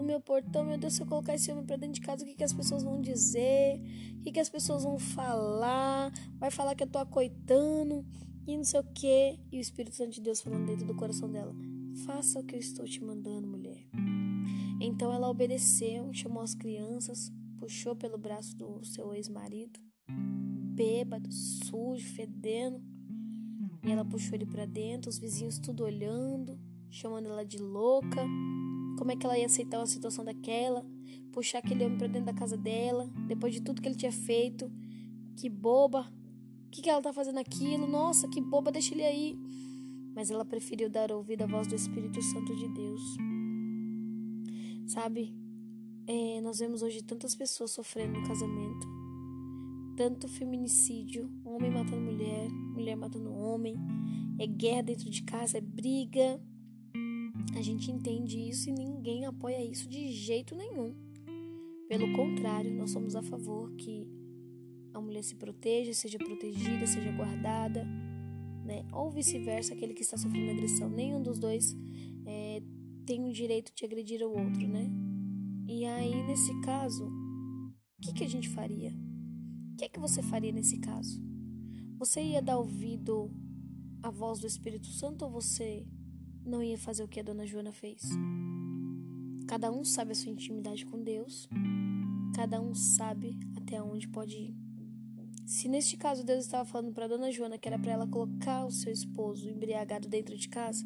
[0.00, 0.64] no meu portão.
[0.64, 2.52] Meu Deus, se eu colocar esse homem para dentro de casa, o que, que as
[2.52, 3.80] pessoas vão dizer?
[4.18, 6.12] O que, que as pessoas vão falar?
[6.38, 8.04] Vai falar que eu tô acoitando
[8.46, 9.38] e não sei o que.
[9.52, 11.54] E o Espírito Santo de Deus falando dentro do coração dela:
[12.06, 13.86] Faça o que eu estou te mandando, mulher.
[14.80, 19.78] Então ela obedeceu, chamou as crianças, puxou pelo braço do seu ex-marido,
[20.74, 22.82] bêbado, sujo, fedendo
[23.82, 26.58] e ela puxou ele para dentro, os vizinhos tudo olhando,
[26.90, 28.26] chamando ela de louca.
[28.98, 30.84] Como é que ela ia aceitar uma situação daquela?
[31.32, 34.70] Puxar aquele homem para dentro da casa dela, depois de tudo que ele tinha feito.
[35.36, 36.12] Que boba.
[36.66, 37.86] O que, que ela tá fazendo aquilo?
[37.86, 39.38] Nossa, que boba, deixa ele aí.
[40.14, 43.00] mas ela preferiu dar ouvido à voz do Espírito Santo de Deus.
[44.86, 45.34] Sabe,
[46.06, 48.86] é, nós vemos hoje tantas pessoas sofrendo no casamento,
[49.96, 53.76] tanto feminicídio, homem matando mulher, mulher matando homem,
[54.38, 56.40] é guerra dentro de casa, é briga.
[57.56, 60.94] A gente entende isso e ninguém apoia isso de jeito nenhum.
[61.88, 64.08] Pelo contrário, nós somos a favor que
[64.94, 67.84] a mulher se proteja, seja protegida, seja guardada,
[68.64, 68.84] né?
[68.92, 70.88] Ou vice-versa, aquele que está sofrendo agressão.
[70.88, 71.76] Nenhum dos dois
[72.24, 72.62] é,
[73.04, 74.88] tem o direito de agredir o outro, né?
[75.66, 78.92] E aí, nesse caso, o que, que a gente faria?
[79.72, 81.20] O que, que você faria nesse caso?
[81.98, 83.30] Você ia dar ouvido
[84.02, 85.86] à voz do Espírito Santo ou você
[86.50, 88.02] não ia fazer o que a dona Joana fez?
[89.46, 91.48] Cada um sabe a sua intimidade com Deus,
[92.34, 94.54] cada um sabe até onde pode ir.
[95.46, 98.70] Se neste caso Deus estava falando para dona Joana que era para ela colocar o
[98.70, 100.84] seu esposo embriagado dentro de casa,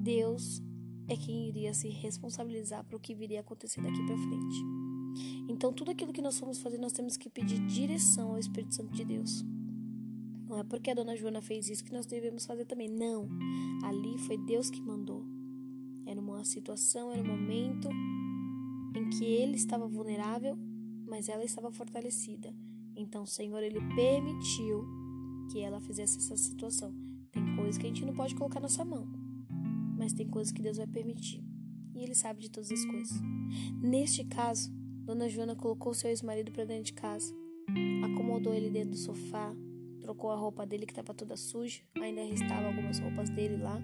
[0.00, 0.62] Deus
[1.08, 4.64] é quem iria se responsabilizar para o que viria a acontecer daqui para frente.
[5.48, 8.92] Então, tudo aquilo que nós formos fazer, nós temos que pedir direção ao Espírito Santo
[8.92, 9.44] de Deus.
[10.48, 12.88] Não é porque a dona Joana fez isso que nós devemos fazer também.
[12.88, 13.28] Não.
[13.84, 15.24] Ali foi Deus que mandou.
[16.06, 17.88] Era uma situação, era um momento
[18.96, 20.56] em que ele estava vulnerável,
[21.06, 22.54] mas ela estava fortalecida.
[22.96, 24.86] Então, o Senhor, ele permitiu
[25.52, 26.94] que ela fizesse essa situação.
[27.30, 29.06] Tem coisas que a gente não pode colocar na sua mão,
[29.98, 31.44] mas tem coisas que Deus vai permitir.
[31.94, 33.20] E ele sabe de todas as coisas.
[33.82, 34.72] Neste caso,
[35.04, 37.34] Dona Joana colocou seu ex-marido para dentro de casa,
[38.04, 39.54] acomodou ele dentro do sofá,
[40.08, 43.78] trocou a roupa dele que estava toda suja, ainda restava algumas roupas dele lá,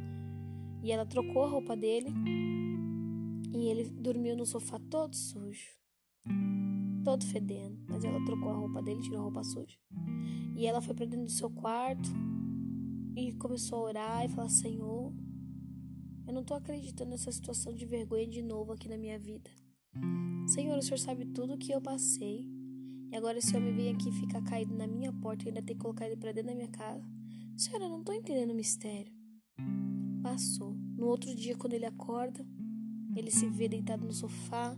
[0.82, 2.08] e ela trocou a roupa dele
[3.52, 5.68] e ele dormiu no sofá todo sujo
[7.04, 9.76] todo fedendo, mas ela trocou a roupa dele, tirou a roupa suja.
[10.56, 12.08] E ela foi para dentro do seu quarto
[13.14, 15.12] e começou a orar e falar: Senhor,
[16.26, 19.50] eu não tô acreditando nessa situação de vergonha de novo aqui na minha vida.
[20.46, 22.53] Senhor, o Senhor sabe tudo o que eu passei.
[23.14, 25.80] E agora esse homem vem aqui ficar caído na minha porta e ainda tem que
[25.80, 27.08] colocar ele para dentro da minha casa.
[27.56, 29.12] Senhor, eu não tô entendendo o mistério.
[30.20, 30.74] Passou.
[30.96, 32.44] No outro dia, quando ele acorda,
[33.14, 34.76] ele se vê deitado no sofá,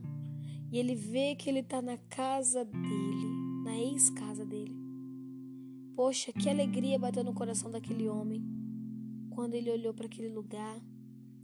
[0.70, 4.76] e ele vê que ele está na casa dele, na ex-casa dele.
[5.94, 8.44] Poxa, que alegria bateu no coração daquele homem.
[9.30, 10.78] Quando ele olhou para aquele lugar,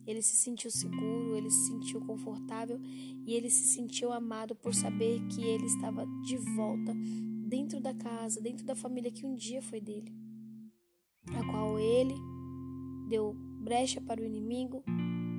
[0.07, 2.81] ele se sentiu seguro, ele se sentiu confortável
[3.27, 6.95] e ele se sentiu amado por saber que ele estava de volta
[7.47, 10.13] dentro da casa, dentro da família que um dia foi dele,
[11.29, 12.15] a qual ele
[13.09, 14.83] deu brecha para o inimigo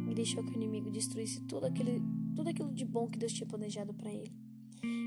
[0.10, 2.02] e deixou que o inimigo destruísse tudo aquele
[2.36, 4.32] tudo aquilo de bom que Deus tinha planejado para ele.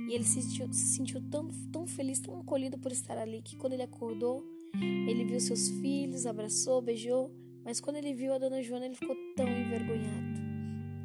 [0.08, 3.56] E ele se sentiu, se sentiu tão, tão feliz, tão acolhido por estar ali, que
[3.56, 4.44] quando ele acordou,
[5.08, 7.30] ele viu seus filhos, abraçou, beijou,
[7.66, 10.40] mas quando ele viu a dona Joana, ele ficou tão envergonhado,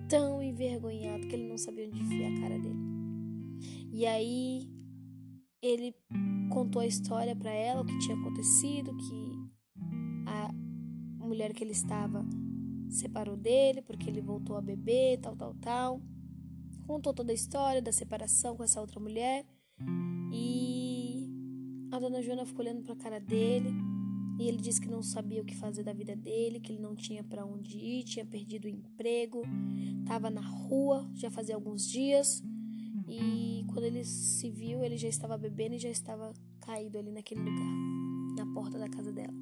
[0.08, 2.80] tão envergonhado, que ele não sabia onde enfiar a cara dele.
[3.92, 4.70] E aí
[5.60, 5.96] ele
[6.54, 9.52] contou a história para ela, o que tinha acontecido, que
[10.28, 10.54] a
[11.26, 12.24] mulher que ele estava
[12.92, 16.02] separou dele porque ele voltou a beber, tal, tal, tal.
[16.86, 19.48] Contou toda a história da separação com essa outra mulher.
[20.32, 21.28] E
[21.92, 23.91] a dona Joana ficou olhando para a cara dele.
[24.42, 26.96] E ele disse que não sabia o que fazer da vida dele, que ele não
[26.96, 29.44] tinha para onde ir, tinha perdido o emprego,
[30.00, 32.42] estava na rua já fazia alguns dias.
[33.08, 37.40] E quando ele se viu, ele já estava bebendo e já estava caído ali naquele
[37.40, 39.34] lugar, na porta da casa dela.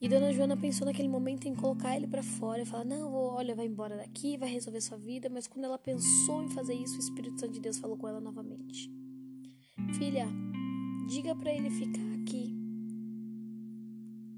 [0.00, 3.54] E Dona Joana pensou naquele momento em colocar ele para fora e falar: Não, olha,
[3.54, 5.30] vai embora daqui, vai resolver sua vida.
[5.30, 8.20] Mas quando ela pensou em fazer isso, o Espírito Santo de Deus falou com ela
[8.20, 8.90] novamente:
[9.96, 10.26] Filha,
[11.08, 12.55] diga para ele ficar aqui,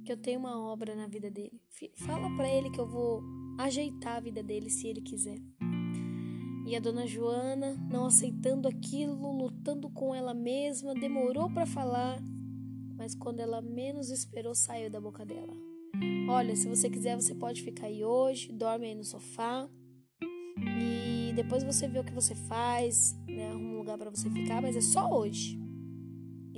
[0.08, 1.60] que eu tenho uma obra na vida dele.
[1.94, 3.22] Fala para ele que eu vou
[3.58, 5.38] ajeitar a vida dele se ele quiser.
[6.66, 12.22] E a dona Joana, não aceitando aquilo, lutando com ela mesma, demorou para falar
[12.96, 15.54] mas quando ela menos esperou, saiu da boca dela.
[16.28, 19.68] Olha, se você quiser, você pode ficar aí hoje, dorme aí no sofá
[20.58, 23.50] e depois você vê o que você faz, né?
[23.50, 25.67] Arruma um lugar para você ficar, mas é só hoje.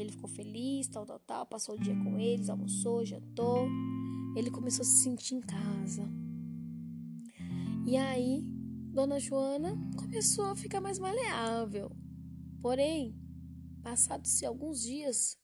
[0.01, 3.69] Ele ficou feliz, tal, tal, tal, passou o dia com eles, almoçou, jantou.
[4.37, 6.09] Ele começou a se sentir em casa.
[7.87, 8.43] E aí,
[8.93, 11.91] Dona Joana começou a ficar mais maleável.
[12.61, 13.17] Porém,
[13.83, 15.39] passados-se alguns dias,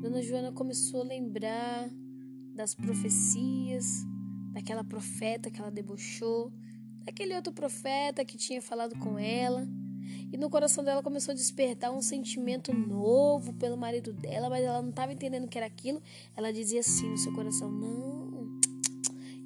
[0.00, 1.90] Dona Joana começou a lembrar
[2.54, 4.04] das profecias,
[4.52, 6.52] daquela profeta que ela debochou,
[7.04, 9.66] daquele outro profeta que tinha falado com ela.
[10.32, 14.82] E no coração dela começou a despertar um sentimento novo pelo marido dela, mas ela
[14.82, 16.02] não estava entendendo o que era aquilo.
[16.36, 18.60] Ela dizia assim no seu coração: Não,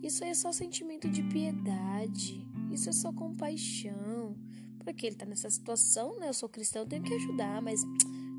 [0.02, 2.46] Isso é só sentimento de piedade.
[2.70, 4.36] Isso é só compaixão.
[4.78, 6.28] Porque ele tá nessa situação, né?
[6.28, 7.82] Eu sou cristão, eu tenho que ajudar, mas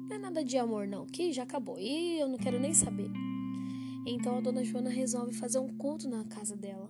[0.09, 1.05] não é nada de amor, não.
[1.05, 1.77] Que já acabou.
[1.79, 3.09] E eu não quero nem saber.
[4.07, 6.89] Então a dona Joana resolve fazer um culto na casa dela.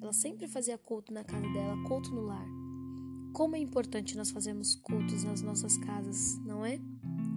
[0.00, 2.57] Ela sempre fazia culto na casa dela, culto no lar.
[3.32, 6.80] Como é importante nós fazermos cultos nas nossas casas, não é?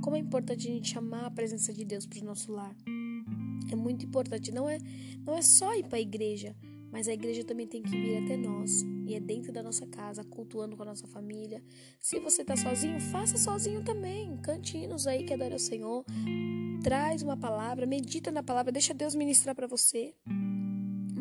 [0.02, 2.76] Como é importante a gente chamar a presença de Deus para o nosso lar.
[3.72, 4.52] É muito importante.
[4.52, 4.80] Não é,
[5.26, 6.56] não é só ir para a igreja,
[6.92, 8.82] mas a igreja também tem que vir até nós.
[9.06, 11.64] E é dentro da nossa casa, cultuando com a nossa família.
[12.00, 14.38] Se você está sozinho, faça sozinho também.
[14.38, 16.04] Cante hinos aí que adora o Senhor.
[16.84, 20.16] Traz uma palavra, medita na palavra, deixa Deus ministrar para você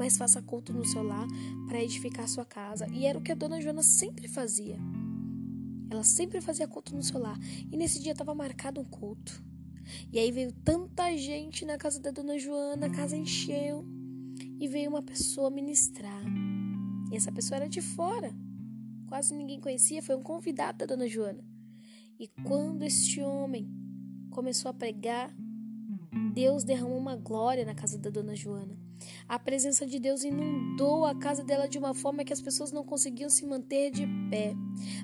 [0.01, 1.27] mas faça culto no seu lar
[1.69, 2.87] para edificar sua casa.
[2.91, 4.79] E era o que a dona Joana sempre fazia.
[5.91, 7.39] Ela sempre fazia culto no seu lar.
[7.71, 9.45] E nesse dia estava marcado um culto.
[10.11, 13.85] E aí veio tanta gente na casa da dona Joana, a casa encheu.
[14.59, 16.25] E veio uma pessoa ministrar.
[17.13, 18.35] E essa pessoa era de fora.
[19.07, 21.45] Quase ninguém conhecia, foi um convidado da dona Joana.
[22.19, 23.71] E quando este homem
[24.31, 25.31] começou a pregar,
[26.33, 28.90] Deus derramou uma glória na casa da dona Joana.
[29.29, 32.85] A presença de Deus inundou a casa dela de uma forma que as pessoas não
[32.85, 34.55] conseguiam se manter de pé.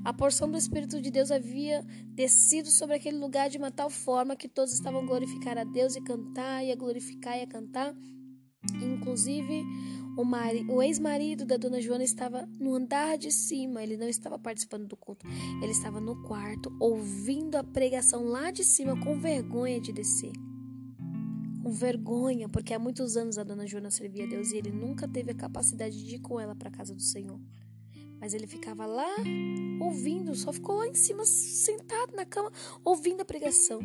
[0.04, 4.36] A porção do Espírito de Deus havia descido sobre aquele lugar de uma tal forma
[4.36, 7.94] que todos estavam a glorificar a Deus e cantar, e a glorificar e a cantar.
[8.82, 9.64] Inclusive,
[10.16, 14.86] o, o ex-marido da dona Joana estava no andar de cima, ele não estava participando
[14.86, 15.26] do culto,
[15.62, 20.32] ele estava no quarto, ouvindo a pregação lá de cima, com vergonha de descer
[21.66, 25.08] com vergonha, porque há muitos anos a dona Joana servia a Deus e ele nunca
[25.08, 27.40] teve a capacidade de ir com ela para a casa do Senhor.
[28.20, 29.16] Mas ele ficava lá
[29.80, 32.52] ouvindo, só ficou lá em cima sentado na cama
[32.84, 33.80] ouvindo a pregação.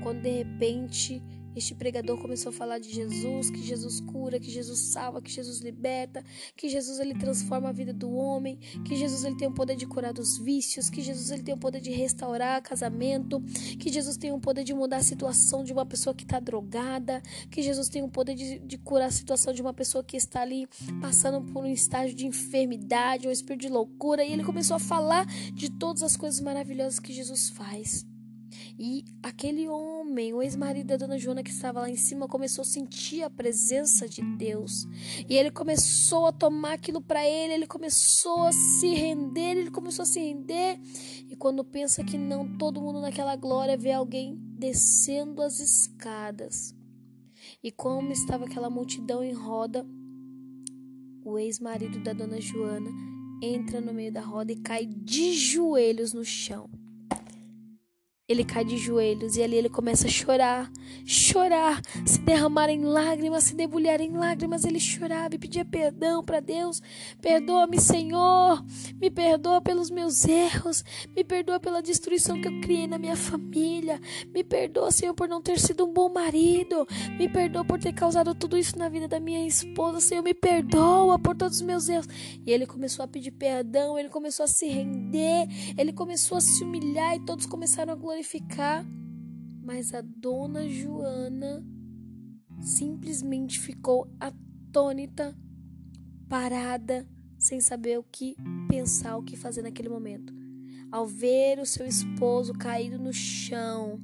[0.00, 1.20] Quando de repente
[1.58, 5.60] este pregador começou a falar de Jesus, que Jesus cura, que Jesus salva, que Jesus
[5.60, 6.24] liberta,
[6.56, 9.86] que Jesus ele transforma a vida do homem, que Jesus ele tem o poder de
[9.86, 13.40] curar dos vícios, que Jesus ele tem o poder de restaurar casamento,
[13.78, 17.22] que Jesus tem o poder de mudar a situação de uma pessoa que está drogada,
[17.50, 20.42] que Jesus tem o poder de, de curar a situação de uma pessoa que está
[20.42, 20.68] ali
[21.00, 25.26] passando por um estágio de enfermidade, um espírito de loucura, e ele começou a falar
[25.52, 28.07] de todas as coisas maravilhosas que Jesus faz.
[28.80, 32.64] E aquele homem, o ex-marido da dona Joana que estava lá em cima, começou a
[32.64, 34.86] sentir a presença de Deus.
[35.28, 40.04] E ele começou a tomar aquilo para ele, ele começou a se render, ele começou
[40.04, 40.78] a se render.
[41.28, 46.72] E quando pensa que não, todo mundo naquela glória vê alguém descendo as escadas.
[47.60, 49.84] E como estava aquela multidão em roda,
[51.24, 52.90] o ex-marido da dona Joana
[53.42, 56.70] entra no meio da roda e cai de joelhos no chão
[58.28, 60.70] ele cai de joelhos e ali ele começa a chorar,
[61.06, 64.66] chorar, se derramar em lágrimas, se debulhar em lágrimas.
[64.66, 66.82] Ele chorava e pedia perdão para Deus:
[67.22, 68.62] Perdoa-me, Senhor,
[69.00, 70.84] me perdoa pelos meus erros,
[71.16, 75.40] me perdoa pela destruição que eu criei na minha família, me perdoa, Senhor, por não
[75.40, 76.86] ter sido um bom marido,
[77.18, 81.18] me perdoa por ter causado tudo isso na vida da minha esposa, Senhor, me perdoa
[81.18, 82.08] por todos os meus erros.
[82.44, 86.62] E ele começou a pedir perdão, ele começou a se render, ele começou a se
[86.62, 88.84] humilhar e todos começaram a glorificar glorificar,
[89.62, 91.64] mas a dona Joana
[92.60, 95.38] simplesmente ficou atônita,
[96.28, 98.34] parada, sem saber o que
[98.68, 100.34] pensar, o que fazer naquele momento.
[100.90, 104.00] Ao ver o seu esposo caído no chão,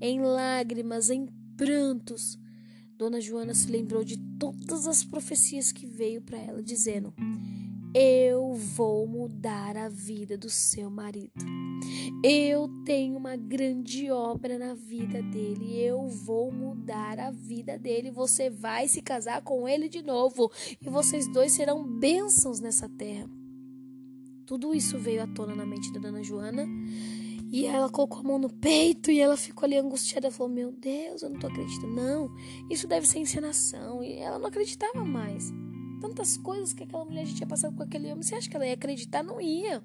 [0.00, 2.38] em lágrimas, em prantos,
[2.96, 7.12] Dona Joana se lembrou de todas as profecias que veio para ela, dizendo:
[7.92, 11.44] Eu vou mudar a vida do seu marido.
[12.22, 15.76] Eu tenho uma grande obra na vida dele.
[15.76, 18.12] Eu vou mudar a vida dele.
[18.12, 20.52] Você vai se casar com ele de novo.
[20.80, 23.28] E vocês dois serão bênçãos nessa terra.
[24.46, 26.68] Tudo isso veio à tona na mente da dona Joana.
[27.52, 30.28] E ela colocou a mão no peito e ela ficou ali angustiada.
[30.28, 31.92] Ela falou: Meu Deus, eu não tô acreditando.
[31.92, 32.30] Não,
[32.70, 34.04] isso deve ser encenação.
[34.04, 35.52] E ela não acreditava mais.
[36.00, 38.22] Tantas coisas que aquela mulher já tinha passado com aquele homem.
[38.22, 39.22] Você acha que ela ia acreditar?
[39.22, 39.82] Não ia.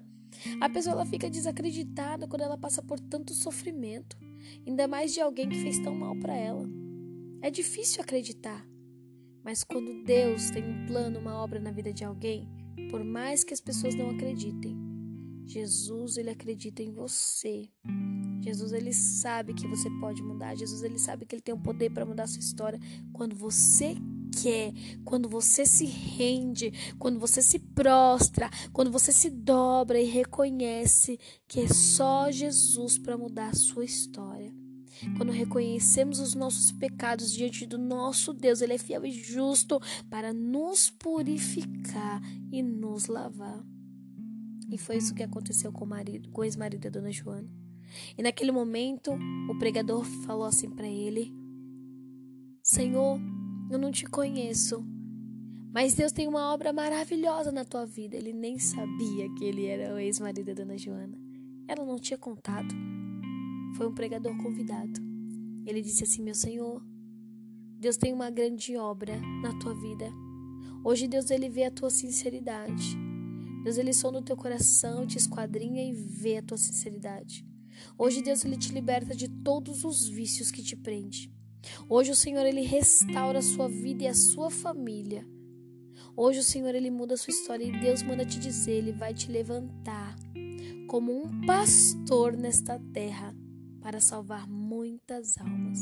[0.60, 4.18] A pessoa ela fica desacreditada quando ela passa por tanto sofrimento,
[4.66, 6.68] ainda mais de alguém que fez tão mal para ela.
[7.40, 8.66] É difícil acreditar,
[9.44, 12.48] mas quando Deus tem um plano, uma obra na vida de alguém,
[12.90, 14.76] por mais que as pessoas não acreditem,
[15.46, 17.70] Jesus ele acredita em você.
[18.40, 20.56] Jesus ele sabe que você pode mudar.
[20.56, 22.80] Jesus ele sabe que ele tem o poder para mudar a sua história
[23.12, 23.96] quando você
[24.42, 24.72] quer,
[25.04, 31.18] quando você se rende, quando você se prostra, quando você se dobra e reconhece
[31.48, 34.54] que é só Jesus para mudar a sua história.
[35.18, 39.78] quando reconhecemos os nossos pecados diante do nosso Deus, Ele é fiel e justo
[40.08, 43.62] para nos purificar e nos lavar.
[44.70, 47.48] E foi isso que aconteceu com o marido, com o ex-marido da dona Joana.
[48.16, 49.12] E naquele momento,
[49.50, 51.32] o pregador falou assim para ele:
[52.62, 53.20] Senhor,
[53.70, 54.84] eu não te conheço,
[55.72, 58.16] mas Deus tem uma obra maravilhosa na tua vida.
[58.16, 61.18] Ele nem sabia que ele era o ex-marido da dona Joana.
[61.68, 62.74] Ela não tinha contado.
[63.76, 65.00] Foi um pregador convidado.
[65.66, 66.82] Ele disse assim: Meu Senhor,
[67.78, 70.10] Deus tem uma grande obra na tua vida.
[70.82, 72.96] Hoje Deus ele vê a tua sinceridade.
[73.62, 77.44] Deus ele sonda o teu coração, te esquadrinha e vê a tua sinceridade.
[77.98, 81.35] Hoje Deus ele te liberta de todos os vícios que te prende.
[81.88, 85.26] Hoje o Senhor ele restaura a sua vida e a sua família.
[86.16, 89.12] Hoje o Senhor ele muda a sua história e Deus manda te dizer, ele vai
[89.12, 90.16] te levantar
[90.88, 93.34] como um pastor nesta terra
[93.80, 95.78] para salvar muitas almas.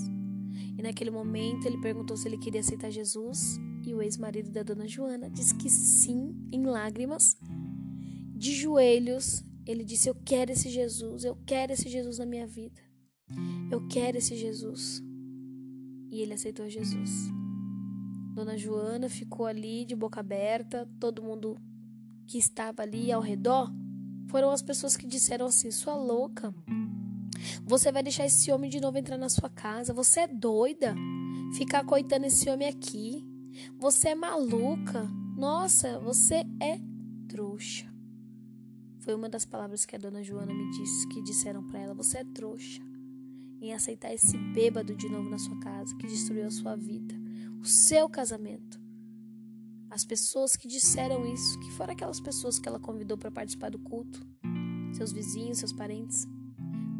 [0.76, 4.88] E naquele momento ele perguntou se ele queria aceitar Jesus e o ex-marido da dona
[4.88, 7.36] Joana disse que sim, em lágrimas
[8.34, 12.80] de joelhos, ele disse: Eu quero esse Jesus, eu quero esse Jesus na minha vida.
[13.70, 15.02] Eu quero esse Jesus.
[16.14, 17.28] E ele aceitou Jesus.
[18.32, 21.60] Dona Joana ficou ali de boca aberta, todo mundo
[22.24, 23.68] que estava ali ao redor
[24.28, 26.54] foram as pessoas que disseram assim: Sua louca,
[27.64, 29.92] você vai deixar esse homem de novo entrar na sua casa?
[29.92, 30.94] Você é doida?
[31.56, 33.26] Ficar coitando esse homem aqui?
[33.80, 35.10] Você é maluca?
[35.36, 36.78] Nossa, você é
[37.26, 37.92] trouxa.
[39.00, 42.18] Foi uma das palavras que a dona Joana me disse que disseram para ela: Você
[42.18, 42.93] é trouxa
[43.66, 47.14] em aceitar esse bêbado de novo na sua casa que destruiu a sua vida,
[47.60, 48.80] o seu casamento.
[49.90, 53.78] As pessoas que disseram isso, que foram aquelas pessoas que ela convidou para participar do
[53.78, 54.26] culto,
[54.92, 56.26] seus vizinhos, seus parentes,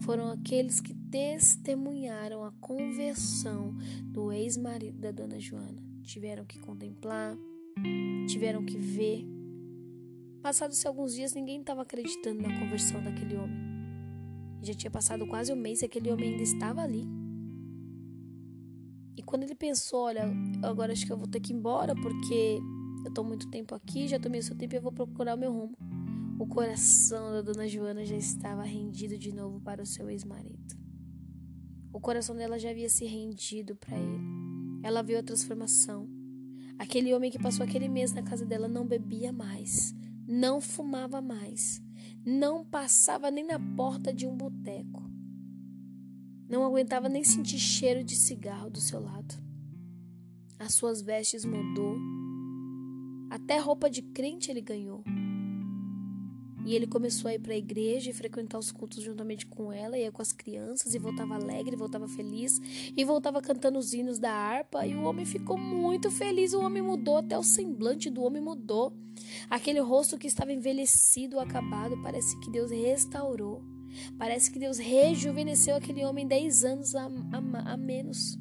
[0.00, 5.82] foram aqueles que testemunharam a conversão do ex-marido da dona Joana.
[6.02, 7.36] Tiveram que contemplar,
[8.28, 9.26] tiveram que ver
[10.44, 13.73] Passados alguns dias, ninguém estava acreditando na conversão daquele homem.
[14.64, 17.06] Já tinha passado quase um mês e aquele homem ainda estava ali.
[19.14, 20.24] E quando ele pensou, olha,
[20.62, 22.58] agora acho que eu vou ter que ir embora porque
[23.04, 25.38] eu estou muito tempo aqui, já tomei o seu tempo e eu vou procurar o
[25.38, 25.76] meu rumo.
[26.38, 30.74] O coração da dona Joana já estava rendido de novo para o seu ex-marido.
[31.92, 34.20] O coração dela já havia se rendido para ele.
[34.82, 36.08] Ela viu a transformação.
[36.78, 39.94] Aquele homem que passou aquele mês na casa dela não bebia mais,
[40.26, 41.80] não fumava mais,
[42.24, 45.02] não passava nem na porta de um boteco.
[46.48, 49.34] Não aguentava nem sentir cheiro de cigarro do seu lado.
[50.58, 51.96] As suas vestes mudou.
[53.28, 55.02] Até roupa de crente ele ganhou.
[56.64, 59.98] E ele começou a ir para a igreja e frequentar os cultos juntamente com ela,
[59.98, 62.60] ia com as crianças e voltava alegre, voltava feliz
[62.96, 64.86] e voltava cantando os hinos da harpa.
[64.86, 66.54] E o homem ficou muito feliz.
[66.54, 68.96] O homem mudou, até o semblante do homem mudou.
[69.50, 73.62] Aquele rosto que estava envelhecido, acabado, parece que Deus restaurou.
[74.18, 78.38] Parece que Deus rejuvenesceu aquele homem dez anos a, a, a menos.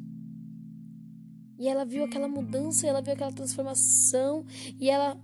[1.59, 4.45] E ela viu aquela mudança, ela viu aquela transformação
[4.79, 5.17] e ela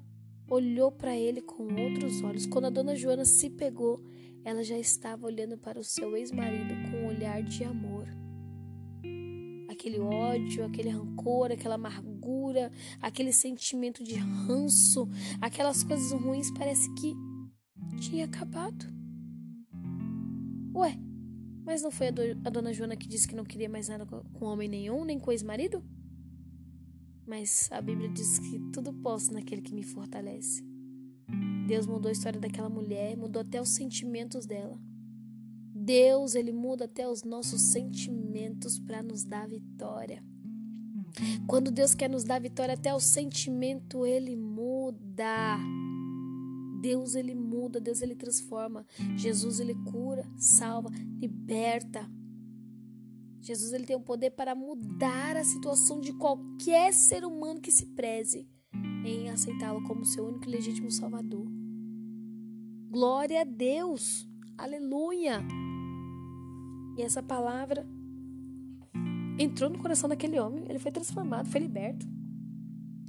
[0.50, 2.45] olhou para ele com outros olhos.
[2.45, 4.04] Quando a dona Joana se pegou,
[4.43, 8.08] ela já estava olhando para o seu ex-marido com um olhar de amor.
[9.70, 12.72] Aquele ódio, aquele rancor, aquela amargura,
[13.02, 15.08] aquele sentimento de ranço,
[15.39, 17.14] aquelas coisas ruins, parece que
[18.00, 18.86] tinha acabado.
[20.76, 20.97] Ué,
[21.64, 24.06] mas não foi a, do, a dona Joana que disse que não queria mais nada
[24.06, 25.84] com homem nenhum, nem com ex-marido?
[27.30, 30.66] Mas a Bíblia diz que tudo posso naquele que me fortalece.
[31.68, 34.80] Deus mudou a história daquela mulher, mudou até os sentimentos dela.
[35.72, 40.24] Deus, ele muda até os nossos sentimentos para nos dar vitória.
[41.46, 45.60] Quando Deus quer nos dar vitória, até o sentimento ele muda.
[46.82, 48.84] Deus ele muda, Deus ele transforma.
[49.16, 50.90] Jesus ele cura, salva,
[51.22, 52.10] liberta.
[53.42, 57.86] Jesus ele tem o poder para mudar a situação de qualquer ser humano que se
[57.88, 58.48] preze
[59.06, 61.48] em aceitá-lo como seu único e legítimo Salvador.
[62.90, 64.28] Glória a Deus!
[64.58, 65.42] Aleluia!
[66.98, 67.88] E essa palavra
[69.40, 72.06] entrou no coração daquele homem, ele foi transformado, foi liberto.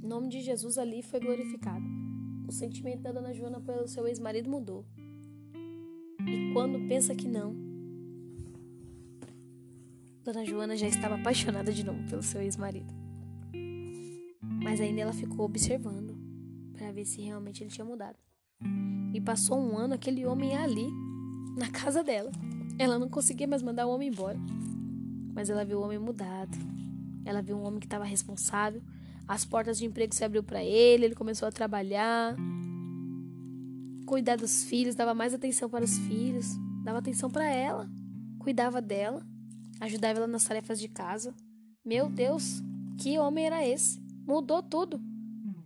[0.01, 1.85] O nome de Jesus ali foi glorificado.
[2.47, 4.85] O sentimento da dona Joana pelo seu ex-marido mudou.
[6.25, 7.70] E quando pensa que não,
[10.23, 12.93] Dona Joana já estava apaixonada de novo pelo seu ex-marido.
[14.63, 16.15] Mas ainda ela ficou observando
[16.73, 18.17] para ver se realmente ele tinha mudado.
[19.13, 20.87] E passou um ano aquele homem ali,
[21.57, 22.31] na casa dela.
[22.77, 24.37] Ela não conseguia mais mandar o homem embora.
[25.33, 26.55] mas ela viu o homem mudado.
[27.25, 28.81] Ela viu um homem que estava responsável.
[29.27, 32.35] As portas de emprego se abriu para ele, ele começou a trabalhar,
[34.05, 36.47] cuidar dos filhos, dava mais atenção para os filhos,
[36.83, 37.89] dava atenção para ela,
[38.39, 39.25] cuidava dela,
[39.81, 41.35] ajudava ela nas tarefas de casa.
[41.83, 42.61] Meu Deus,
[42.97, 43.99] que homem era esse?
[44.25, 45.01] Mudou tudo.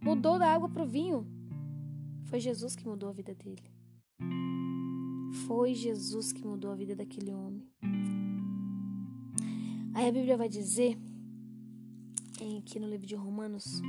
[0.01, 1.27] Mudou da água para o vinho.
[2.25, 3.69] Foi Jesus que mudou a vida dele.
[5.45, 7.67] Foi Jesus que mudou a vida daquele homem.
[9.93, 10.97] Aí a Bíblia vai dizer,
[12.57, 13.81] aqui no livro de Romanos,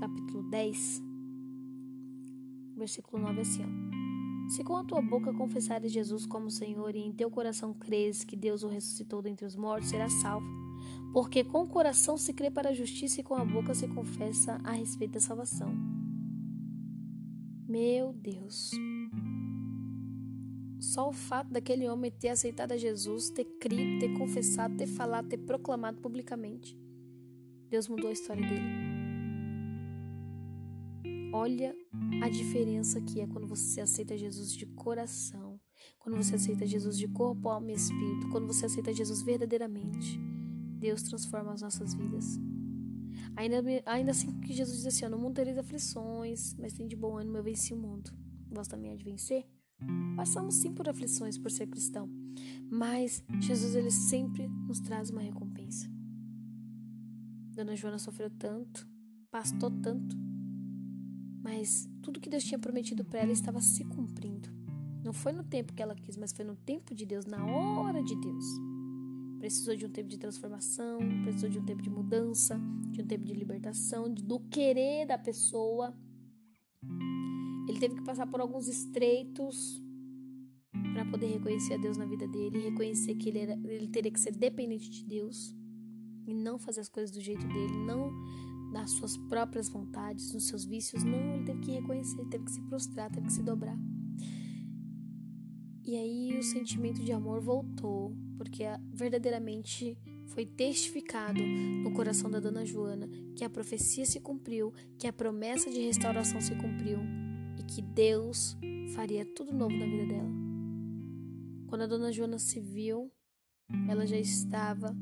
[0.00, 1.02] capítulo 10,
[2.76, 3.93] versículo 9, assim: ó.
[4.48, 8.36] Se com a tua boca confessares Jesus como Senhor e em teu coração creres que
[8.36, 10.46] Deus o ressuscitou dentre os mortos, serás salvo.
[11.12, 14.60] Porque com o coração se crê para a justiça e com a boca se confessa
[14.64, 15.74] a respeito da salvação.
[17.66, 18.70] Meu Deus.
[20.78, 25.28] Só o fato daquele homem ter aceitado a Jesus, ter crido, ter confessado, ter falado,
[25.28, 26.78] ter proclamado publicamente.
[27.70, 28.93] Deus mudou a história dele.
[31.36, 31.74] Olha
[32.22, 35.60] a diferença que é quando você aceita Jesus de coração,
[35.98, 40.16] quando você aceita Jesus de corpo, alma e espírito, quando você aceita Jesus verdadeiramente.
[40.78, 42.38] Deus transforma as nossas vidas.
[43.34, 47.18] Ainda, ainda assim que Jesus diz assim: No mundo tereis aflições, mas tem de bom
[47.18, 48.12] ânimo, eu venci o mundo.
[48.48, 49.44] Vós também de vencer?
[50.14, 52.08] Passamos sim por aflições por ser cristão,
[52.70, 55.90] mas Jesus ele sempre nos traz uma recompensa.
[57.56, 58.88] Dona Joana sofreu tanto,
[59.32, 60.16] pastou tanto,
[61.44, 64.48] mas tudo que Deus tinha prometido para ela estava se cumprindo.
[65.04, 68.02] Não foi no tempo que ela quis, mas foi no tempo de Deus, na hora
[68.02, 68.44] de Deus.
[69.38, 72.58] Precisou de um tempo de transformação, precisou de um tempo de mudança,
[72.90, 75.94] de um tempo de libertação, do querer da pessoa.
[77.68, 79.82] Ele teve que passar por alguns estreitos
[80.94, 84.18] para poder reconhecer a Deus na vida dele, reconhecer que ele, era, ele teria que
[84.18, 85.54] ser dependente de Deus
[86.26, 88.10] e não fazer as coisas do jeito dele, não
[88.74, 91.04] nas suas próprias vontades, nos seus vícios.
[91.04, 93.78] Não, ele teve que reconhecer, teve que se prostrar, teve que se dobrar.
[95.84, 99.96] E aí o sentimento de amor voltou, porque verdadeiramente
[100.26, 105.70] foi testificado no coração da dona Joana que a profecia se cumpriu, que a promessa
[105.70, 106.98] de restauração se cumpriu
[107.56, 108.56] e que Deus
[108.96, 110.30] faria tudo novo na vida dela.
[111.68, 113.12] Quando a dona Joana se viu,
[113.88, 114.96] ela já estava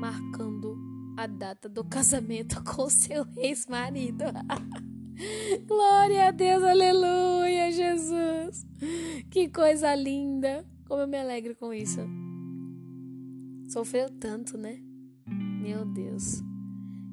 [0.00, 0.76] marcando
[1.16, 4.24] a data do casamento com seu ex-marido.
[5.66, 8.66] Glória a Deus, aleluia, Jesus.
[9.30, 10.66] Que coisa linda.
[10.86, 12.00] Como eu me alegro com isso.
[13.68, 14.80] Sofreu tanto, né?
[15.26, 16.42] Meu Deus.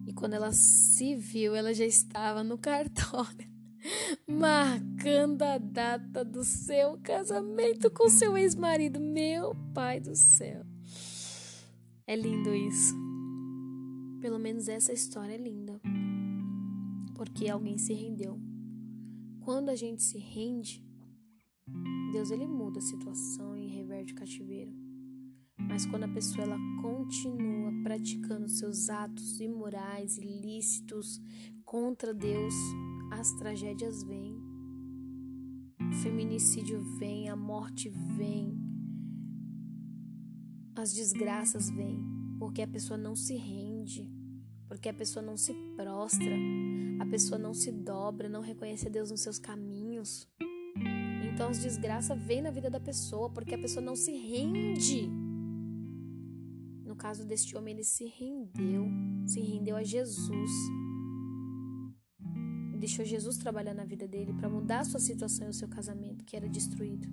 [0.06, 3.48] E quando ela se viu, ela já estava no cartório,
[4.28, 9.00] marcando a data do seu casamento com seu ex-marido.
[9.00, 10.66] Meu pai do céu.
[12.06, 13.11] É lindo isso.
[14.22, 15.82] Pelo menos essa história é linda.
[17.16, 18.40] Porque alguém se rendeu.
[19.42, 20.86] Quando a gente se rende,
[22.12, 24.72] Deus ele muda a situação e reverte o cativeiro.
[25.58, 31.20] Mas quando a pessoa ela continua praticando seus atos imorais, ilícitos
[31.66, 32.54] contra Deus,
[33.12, 34.36] as tragédias vêm.
[35.80, 38.56] O feminicídio vem, a morte vem,
[40.76, 42.04] as desgraças vêm,
[42.40, 43.71] porque a pessoa não se rende,
[44.68, 46.36] porque a pessoa não se prostra,
[47.00, 50.28] a pessoa não se dobra, não reconhece a Deus nos seus caminhos.
[51.34, 55.10] Então as desgraças vêm na vida da pessoa, porque a pessoa não se rende.
[56.86, 58.86] No caso deste homem, ele se rendeu,
[59.26, 60.52] se rendeu a Jesus.
[62.74, 65.68] E deixou Jesus trabalhar na vida dele para mudar a sua situação e o seu
[65.68, 67.08] casamento, que era destruído.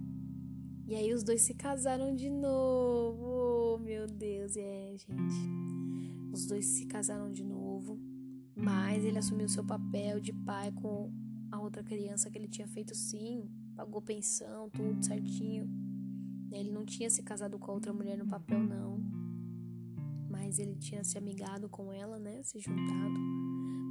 [0.87, 5.68] E aí os dois se casaram de novo meu Deus, é, gente.
[6.33, 7.99] Os dois se casaram de novo,
[8.55, 11.13] mas ele assumiu seu papel de pai com
[11.51, 15.69] a outra criança que ele tinha feito sim, pagou pensão, tudo certinho.
[16.53, 18.99] Ele não tinha se casado com a outra mulher no papel, não.
[20.31, 22.43] Mas ele tinha se amigado com ela, né?
[22.43, 23.21] Se juntado.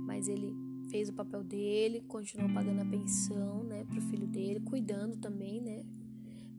[0.06, 0.54] Mas ele
[0.90, 5.86] fez o papel dele, continuou pagando a pensão, né, pro filho dele, cuidando também, né?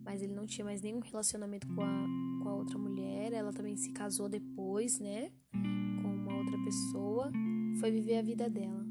[0.09, 2.06] Mas ele não tinha mais nenhum relacionamento com a,
[2.42, 5.30] com a outra mulher, ela também se casou depois, né?
[5.52, 7.30] Com uma outra pessoa,
[7.78, 8.86] foi viver a vida dela.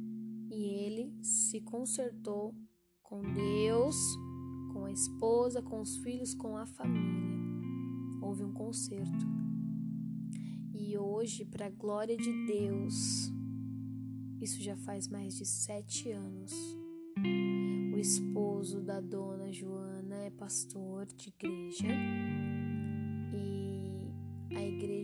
[0.52, 2.54] E ele se consertou
[3.02, 3.96] com Deus,
[4.72, 7.34] com a esposa, com os filhos, com a família.
[8.22, 9.26] Houve um conserto.
[10.72, 13.34] E hoje, para a glória de Deus,
[14.40, 16.54] isso já faz mais de sete anos.
[17.92, 19.37] O esposo da dona
[20.38, 21.88] pastor de igreja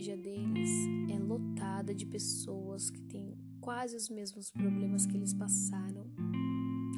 [0.04, 0.70] igreja deles
[1.10, 6.06] é lotada de pessoas que têm quase os mesmos problemas que eles passaram.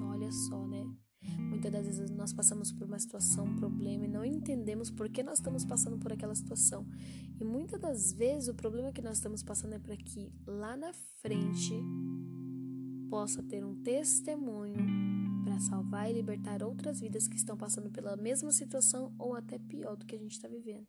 [0.03, 0.85] Olha só, né?
[1.39, 5.23] Muitas das vezes nós passamos por uma situação, um problema e não entendemos por que
[5.23, 6.85] nós estamos passando por aquela situação.
[7.41, 10.93] E muitas das vezes o problema que nós estamos passando é para que lá na
[11.23, 11.75] frente
[13.09, 15.16] possa ter um testemunho
[15.59, 20.07] salvar e libertar outras vidas que estão passando pela mesma situação ou até pior do
[20.07, 20.87] que a gente está vivendo.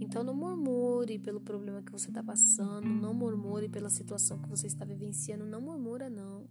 [0.00, 4.66] Então não murmure pelo problema que você está passando, não murmure pela situação que você
[4.66, 6.48] está vivenciando, não murmura não.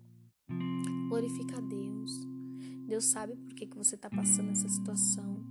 [1.09, 2.11] Glorifica a Deus.
[2.87, 5.43] Deus sabe por que, que você está passando essa situação.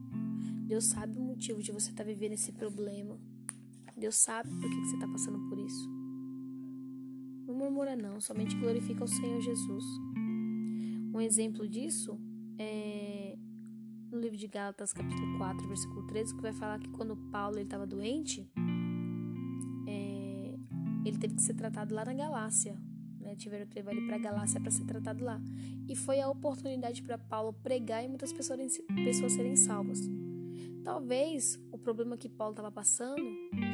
[0.67, 3.19] Deus sabe o motivo de você estar tá vivendo esse problema.
[3.97, 5.89] Deus sabe por que, que você está passando por isso.
[7.47, 9.85] Não murmura não, somente glorifica o Senhor Jesus.
[11.13, 12.19] Um exemplo disso
[12.59, 13.37] é
[14.13, 17.87] no livro de Gálatas, capítulo 4, versículo 13, que vai falar que quando Paulo estava
[17.87, 18.47] doente,
[19.87, 20.55] é,
[21.05, 22.77] ele teve que ser tratado lá na Galácia.
[23.19, 23.35] Né?
[23.37, 25.41] Tiveram que levar ele para a Galácia para ser tratado lá.
[25.89, 30.01] E foi a oportunidade para Paulo pregar e muitas pessoas, pessoas serem salvas.
[30.85, 33.23] Talvez o problema que Paulo estava passando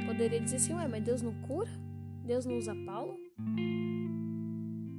[0.07, 1.70] poderia dizer assim: Ué, mas Deus não cura?
[2.24, 3.18] Deus não usa Paulo?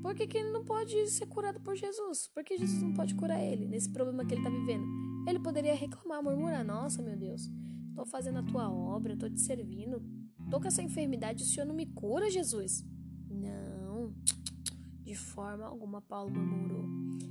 [0.09, 2.27] Por que, que ele não pode ser curado por Jesus?
[2.33, 4.83] Por que Jesus não pode curar ele nesse problema que ele está vivendo?
[5.27, 7.47] Ele poderia reclamar, murmurar: Nossa, meu Deus,
[7.89, 10.01] estou fazendo a tua obra, estou te servindo,
[10.43, 12.83] estou com essa enfermidade, o Senhor não me cura, Jesus?
[13.29, 14.11] Não,
[15.03, 16.85] de forma alguma Paulo murmurou.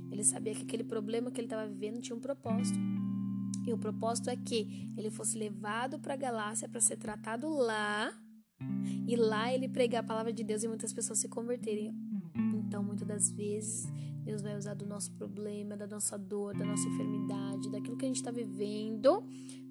[0.09, 2.79] Ele sabia que aquele problema que ele estava vivendo tinha um propósito.
[3.67, 8.09] E o propósito é que ele fosse levado para a Galácia para ser tratado lá
[9.05, 11.93] e lá ele pregar a palavra de Deus e muitas pessoas se converterem.
[13.19, 13.85] Das vezes,
[14.23, 18.07] Deus vai usar do nosso problema, da nossa dor, da nossa enfermidade, daquilo que a
[18.07, 19.21] gente está vivendo,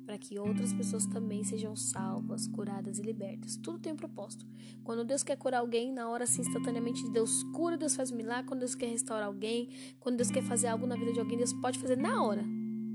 [0.04, 3.56] para que outras pessoas também sejam salvas, curadas e libertas.
[3.56, 4.46] Tudo tem um propósito.
[4.84, 8.46] Quando Deus quer curar alguém, na hora assim, instantaneamente, Deus cura, Deus faz um milagre.
[8.46, 11.54] Quando Deus quer restaurar alguém, quando Deus quer fazer algo na vida de alguém, Deus
[11.54, 12.44] pode fazer na hora.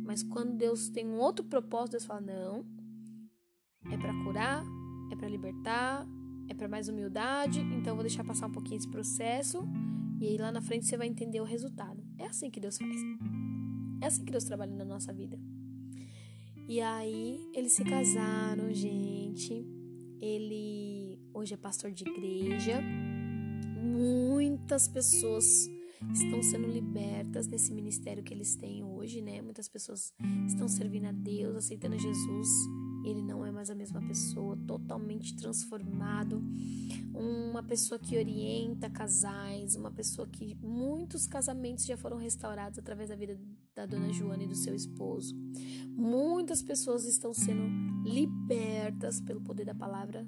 [0.05, 2.63] Mas quando Deus tem um outro propósito, Deus fala: não,
[3.91, 4.63] é para curar,
[5.11, 6.07] é para libertar,
[6.47, 9.67] é para mais humildade, então vou deixar passar um pouquinho esse processo
[10.23, 12.01] e aí lá na frente você vai entender o resultado.
[12.17, 12.95] É assim que Deus faz.
[14.01, 15.37] É assim que Deus trabalha na nossa vida.
[16.65, 19.67] E aí eles se casaram, gente.
[20.21, 22.81] Ele hoje é pastor de igreja.
[23.81, 25.69] Muitas pessoas
[26.13, 29.41] estão sendo libertas nesse ministério que eles têm hoje, né?
[29.41, 30.13] Muitas pessoas
[30.47, 32.47] estão servindo a Deus, aceitando Jesus
[33.03, 36.41] ele não é mais a mesma pessoa, totalmente transformado.
[37.13, 43.15] Uma pessoa que orienta casais, uma pessoa que muitos casamentos já foram restaurados através da
[43.15, 43.37] vida
[43.75, 45.35] da dona Joana e do seu esposo.
[45.89, 47.63] Muitas pessoas estão sendo
[48.07, 50.27] libertas pelo poder da palavra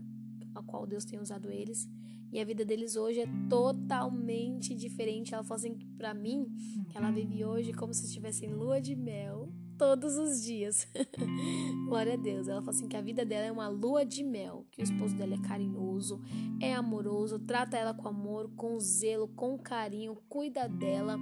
[0.54, 1.88] a qual Deus tem usado eles.
[2.32, 5.34] E a vida deles hoje é totalmente diferente.
[5.34, 6.48] Ela falou assim para mim
[6.90, 10.88] que ela vive hoje como se estivesse em lua de mel todos os dias.
[11.88, 12.48] Glória a Deus.
[12.48, 15.16] Ela fala assim que a vida dela é uma lua de mel, que o esposo
[15.16, 16.22] dela é carinhoso,
[16.62, 21.18] é amoroso, trata ela com amor, com zelo, com carinho, cuida dela.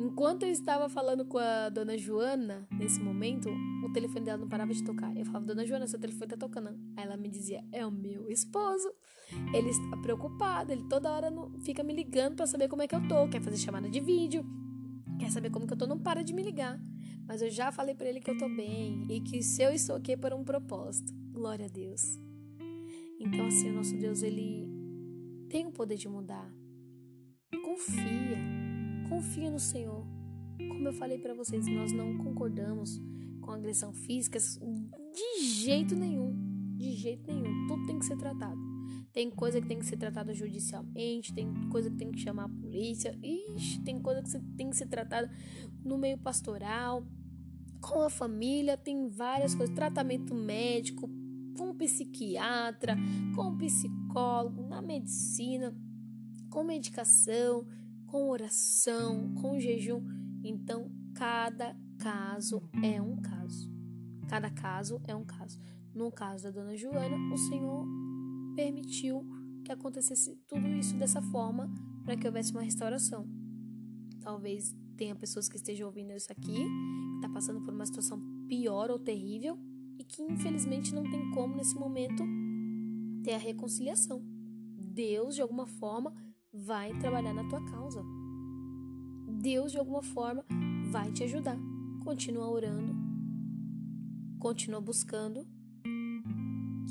[0.00, 3.48] Enquanto eu estava falando com a dona Joana, nesse momento,
[3.84, 5.14] o telefone dela não parava de tocar.
[5.16, 6.68] Eu falava, dona Joana, seu telefone tá tocando.
[6.96, 8.90] Aí ela me dizia, é o meu esposo.
[9.54, 13.06] Ele está preocupado, ele toda hora fica me ligando para saber como é que eu
[13.06, 14.44] tô, quer fazer chamada de vídeo,
[15.22, 16.80] quer saber como que eu tô, não para de me ligar.
[17.28, 19.94] Mas eu já falei para ele que eu tô bem e que se eu estou
[19.94, 21.12] aqui é por um propósito.
[21.30, 22.18] Glória a Deus.
[23.20, 24.68] Então, assim, o nosso Deus, ele
[25.48, 26.52] tem o poder de mudar.
[27.64, 28.36] Confia.
[29.08, 30.04] Confia no Senhor.
[30.58, 33.00] Como eu falei para vocês, nós não concordamos
[33.40, 36.34] com agressão física de jeito nenhum.
[36.76, 37.68] De jeito nenhum.
[37.68, 38.60] Tudo tem que ser tratado.
[39.12, 43.14] Tem coisa que tem que ser tratada judicialmente, tem coisa que tem que chamar polícia,
[43.22, 45.30] ixi, tem coisa que tem que ser tratada
[45.84, 47.06] no meio pastoral,
[47.80, 51.10] com a família, tem várias coisas, tratamento médico,
[51.54, 52.96] com psiquiatra,
[53.34, 55.76] com psicólogo, na medicina,
[56.48, 57.66] com medicação,
[58.06, 60.02] com oração, com jejum.
[60.42, 63.70] Então, cada caso é um caso.
[64.28, 65.58] Cada caso é um caso.
[65.94, 67.86] No caso da dona Joana, o Senhor
[68.56, 69.26] permitiu
[69.62, 71.70] que acontecesse tudo isso dessa forma
[72.04, 73.26] para que houvesse uma restauração.
[74.20, 78.90] Talvez tenha pessoas que estejam ouvindo isso aqui, que está passando por uma situação pior
[78.90, 79.58] ou terrível
[79.98, 82.22] e que infelizmente não tem como nesse momento
[83.22, 84.22] ter a reconciliação.
[84.76, 86.12] Deus, de alguma forma,
[86.52, 88.04] vai trabalhar na tua causa.
[89.40, 90.44] Deus, de alguma forma,
[90.90, 91.58] vai te ajudar.
[92.04, 92.94] Continua orando,
[94.38, 95.46] continua buscando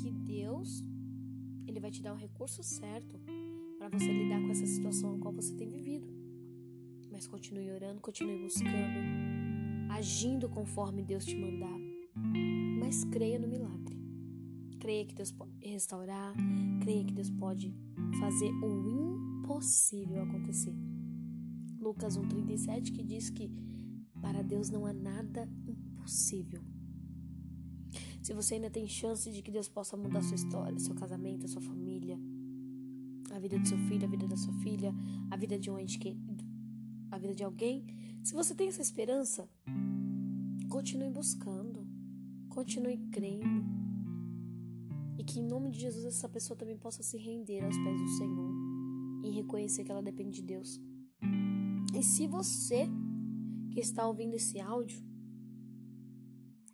[0.00, 0.82] que Deus
[1.66, 3.21] Ele vai te dar o recurso certo
[3.82, 6.06] para você lidar com essa situação a qual você tem vivido.
[7.10, 8.70] Mas continue orando, continue buscando,
[9.90, 11.80] agindo conforme Deus te mandar.
[12.78, 14.00] Mas creia no milagre.
[14.78, 16.32] Creia que Deus pode restaurar,
[16.80, 17.74] creia que Deus pode
[18.20, 20.74] fazer o impossível acontecer.
[21.80, 23.50] Lucas 1,37 que diz que
[24.20, 26.62] para Deus não há nada impossível.
[28.22, 31.60] Se você ainda tem chance de que Deus possa mudar sua história, seu casamento, sua
[31.60, 31.91] família,
[33.32, 34.94] a vida do seu filho, a vida da sua filha,
[35.30, 36.16] a vida de um ente que,
[37.10, 37.84] a vida de alguém,
[38.22, 39.48] se você tem essa esperança,
[40.68, 41.86] continue buscando,
[42.48, 43.64] continue crendo.
[45.18, 48.08] E que em nome de Jesus essa pessoa também possa se render aos pés do
[48.16, 48.52] Senhor
[49.24, 50.80] e reconhecer que ela depende de Deus.
[51.94, 52.88] E se você
[53.70, 55.02] que está ouvindo esse áudio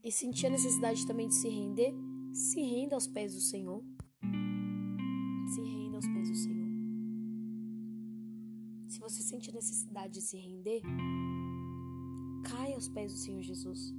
[0.03, 1.95] e sentir a necessidade também de se render,
[2.33, 3.83] se renda aos pés do Senhor.
[10.07, 10.83] De se render,
[12.45, 13.93] caia aos pés do Senhor Jesus.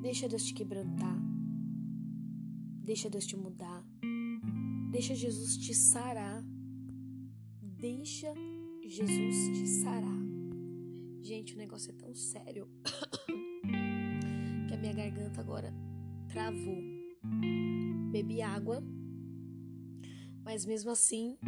[0.00, 1.18] Deixa Deus te quebrantar.
[2.84, 3.84] Deixa Deus te mudar.
[4.90, 6.44] Deixa Jesus te sarar.
[7.62, 8.32] Deixa
[8.84, 10.22] Jesus te sarar.
[11.20, 12.68] Gente, o negócio é tão sério.
[14.82, 15.72] minha garganta agora
[16.28, 16.82] travou.
[18.10, 18.82] Bebi água,
[20.44, 21.38] mas mesmo assim,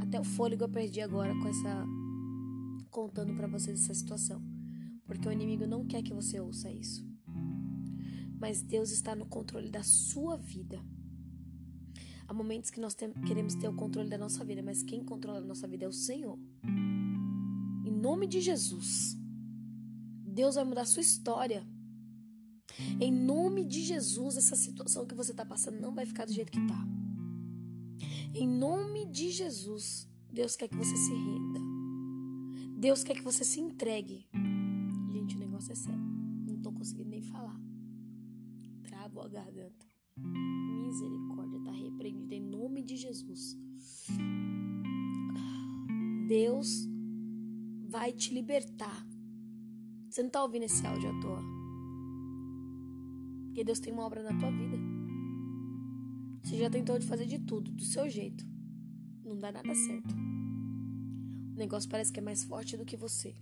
[0.00, 1.84] até o fôlego eu perdi agora com essa
[2.96, 4.42] contando para vocês essa situação,
[5.04, 7.06] porque o inimigo não quer que você ouça isso.
[8.40, 10.82] Mas Deus está no controle da sua vida.
[12.26, 15.42] Há momentos que nós queremos ter o controle da nossa vida, mas quem controla a
[15.42, 16.38] nossa vida é o Senhor.
[17.84, 19.14] Em nome de Jesus,
[20.24, 21.68] Deus vai mudar a sua história.
[22.98, 26.50] Em nome de Jesus, essa situação que você está passando não vai ficar do jeito
[26.50, 26.82] que está.
[28.34, 31.55] Em nome de Jesus, Deus quer que você se renda.
[32.76, 34.28] Deus quer que você se entregue.
[35.10, 35.98] Gente, o negócio é sério.
[36.46, 37.58] Não estou conseguindo nem falar.
[38.82, 39.86] Travo a garganta.
[40.18, 43.56] Misericórdia, está repreendida em nome de Jesus.
[46.28, 46.86] Deus
[47.88, 49.06] vai te libertar.
[50.10, 51.42] Você não está ouvindo esse áudio à toa.
[53.46, 54.76] Porque Deus tem uma obra na tua vida.
[56.42, 58.44] Você já tentou de fazer de tudo, do seu jeito.
[59.24, 60.14] Não dá nada certo.
[61.56, 63.34] O negócio parece que é mais forte do que você.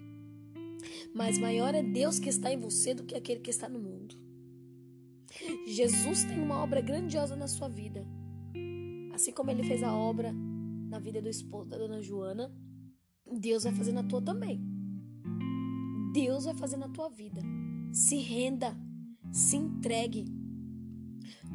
[1.12, 4.17] Mas maior é Deus que está em você do que aquele que está no mundo.
[5.67, 8.07] Jesus tem uma obra grandiosa na sua vida.
[9.12, 12.55] Assim como ele fez a obra na vida do esposo da dona Joana,
[13.27, 14.61] Deus vai fazer na tua também.
[16.12, 17.43] Deus vai fazer na tua vida.
[17.93, 18.77] Se renda.
[19.33, 20.27] Se entregue.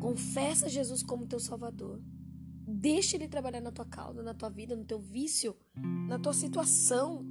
[0.01, 2.01] Confessa Jesus como teu Salvador.
[2.79, 5.53] Deixa Ele trabalhar na tua causa, na tua vida, no teu vício,
[6.07, 7.25] na tua situação.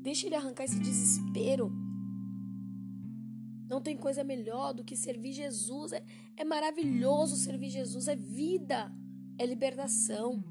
[0.00, 1.72] Deixa Ele arrancar esse desespero.
[3.68, 5.92] Não tem coisa melhor do que servir Jesus.
[5.92, 6.04] É,
[6.36, 8.06] é maravilhoso servir Jesus.
[8.06, 8.92] É vida.
[9.36, 10.44] É libertação.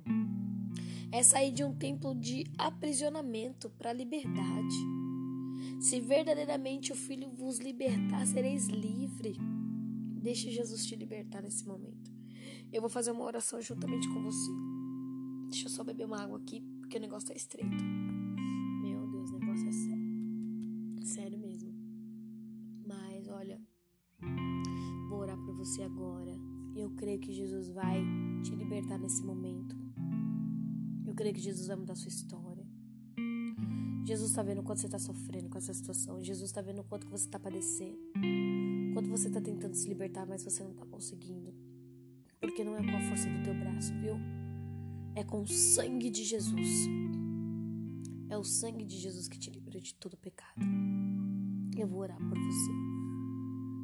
[1.10, 4.76] É sair de um tempo de aprisionamento para a liberdade.
[5.80, 9.38] Se verdadeiramente o Filho vos libertar, sereis livre.
[10.22, 12.11] Deixe Jesus te libertar nesse momento.
[12.72, 14.52] Eu vou fazer uma oração juntamente com você.
[15.50, 17.84] Deixa eu só beber uma água aqui, porque o negócio tá estreito.
[18.82, 21.04] Meu Deus, o negócio é sério.
[21.04, 21.74] Sério mesmo.
[22.88, 23.62] Mas olha,
[25.10, 26.34] vou orar por você agora.
[26.74, 28.02] Eu creio que Jesus vai
[28.42, 29.76] te libertar nesse momento.
[31.06, 32.66] Eu creio que Jesus vai mudar sua história.
[34.06, 36.24] Jesus está vendo o quanto você está sofrendo com essa situação.
[36.24, 38.00] Jesus está vendo o quanto você está padecendo.
[38.94, 41.41] Quanto você está tentando se libertar, mas você não está conseguindo.
[42.52, 44.16] Porque não é com a força do teu braço, viu?
[45.16, 46.86] É com o sangue de Jesus.
[48.28, 50.60] É o sangue de Jesus que te libera de todo pecado.
[51.78, 52.72] Eu vou orar por você.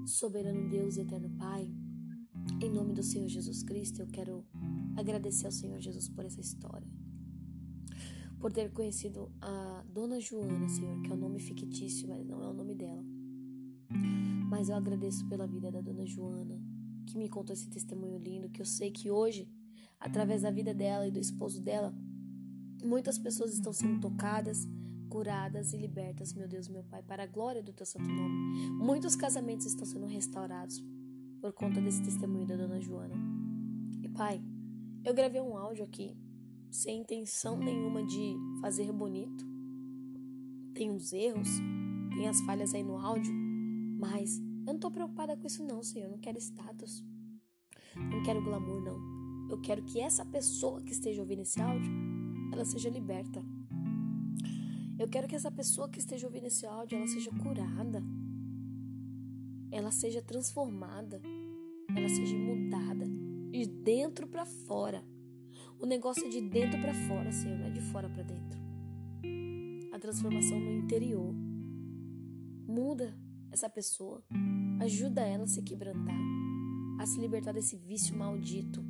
[0.06, 1.72] Soberano Deus e eterno Pai,
[2.62, 4.46] em nome do Senhor Jesus Cristo, eu quero
[4.98, 6.88] agradecer ao Senhor Jesus por essa história
[8.38, 12.44] por ter conhecido a Dona Joana, Senhor, que é o um nome fictício, mas não
[12.44, 13.04] é o nome dela.
[14.50, 16.62] Mas eu agradeço pela vida da Dona Joana,
[17.08, 19.50] que me contou esse testemunho lindo, que eu sei que hoje,
[20.00, 21.96] através da vida dela e do esposo dela,
[22.84, 24.68] muitas pessoas estão sendo tocadas,
[25.10, 28.70] curadas e libertas, meu Deus, meu Pai, para a glória do teu santo nome.
[28.72, 30.84] Muitos casamentos estão sendo restaurados
[31.42, 33.16] por conta desse testemunho da Dona Joana.
[34.04, 34.44] E Pai,
[35.04, 36.16] eu gravei um áudio aqui
[36.70, 39.46] sem intenção nenhuma de fazer bonito.
[40.74, 41.50] Tem uns erros,
[42.14, 43.34] tem as falhas aí no áudio,
[43.98, 46.08] mas eu não tô preocupada com isso não, Senhor.
[46.08, 47.02] Eu não quero status,
[47.96, 49.50] não quero glamour não.
[49.50, 51.90] eu quero que essa pessoa que esteja ouvindo esse áudio,
[52.52, 53.42] ela seja liberta.
[55.00, 58.04] Eu quero que essa pessoa que esteja ouvindo esse áudio, ela seja curada.
[59.72, 61.22] Ela seja transformada.
[61.96, 63.06] Ela seja mudada.
[63.52, 65.02] De dentro para fora.
[65.80, 68.60] O negócio é de dentro para fora, Senhor, não é de fora para dentro.
[69.94, 71.34] A transformação no interior.
[72.68, 73.16] Muda
[73.52, 74.24] essa pessoa.
[74.80, 76.20] Ajuda ela a se quebrantar,
[77.00, 78.84] a se libertar desse vício maldito,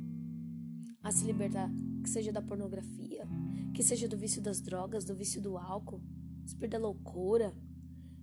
[1.02, 1.70] a se libertar
[2.02, 3.26] que seja da pornografia,
[3.74, 6.02] que seja do vício das drogas, do vício do álcool,
[6.44, 7.54] espírito da loucura,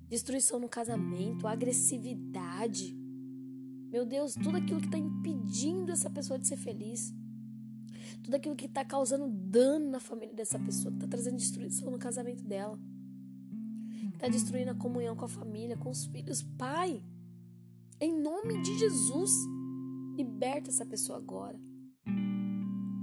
[0.08, 2.96] destruição no casamento, agressividade.
[3.92, 7.14] Meu Deus, tudo aquilo que está impedindo essa pessoa de ser feliz.
[8.24, 12.44] Tudo aquilo que está causando dano na família dessa pessoa, está trazendo destruição no casamento
[12.44, 12.80] dela,
[14.16, 16.42] está destruindo a comunhão com a família, com os filhos.
[16.58, 17.04] Pai,
[18.00, 19.32] em nome de Jesus,
[20.18, 21.60] liberta essa pessoa agora.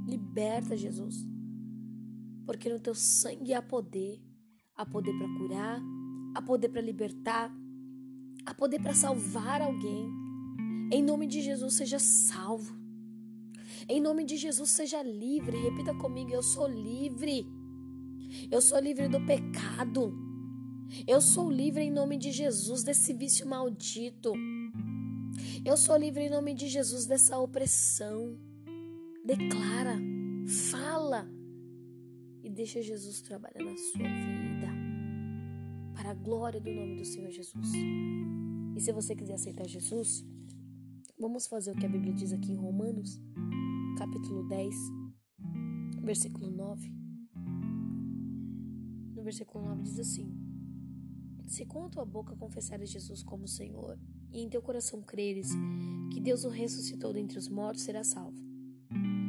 [0.06, 1.16] Liberta, Jesus.
[2.44, 4.20] Porque no teu sangue há poder
[4.76, 5.82] há poder para curar,
[6.34, 7.52] há poder para libertar,
[8.44, 10.10] há poder para salvar alguém.
[10.90, 12.76] Em nome de Jesus, seja salvo.
[13.88, 15.56] Em nome de Jesus, seja livre.
[15.56, 17.46] Repita comigo: eu sou livre.
[18.50, 20.12] Eu sou livre do pecado.
[21.06, 24.32] Eu sou livre em nome de Jesus desse vício maldito.
[25.64, 28.38] Eu sou livre em nome de Jesus dessa opressão.
[29.24, 29.98] Declara,
[30.70, 31.28] fala
[32.42, 34.68] e deixa Jesus trabalhar na sua vida.
[35.94, 37.72] Para a glória do nome do Senhor Jesus.
[38.76, 40.24] E se você quiser aceitar Jesus,
[41.18, 43.20] vamos fazer o que a Bíblia diz aqui em Romanos
[43.96, 44.74] capítulo 10,
[46.02, 46.92] versículo 9.
[49.14, 50.41] No versículo 9 diz assim:
[51.46, 53.98] Se com a tua boca confessares Jesus como Senhor,
[54.32, 55.50] e em teu coração creres
[56.12, 58.38] que Deus o ressuscitou dentre os mortos, serás salvo.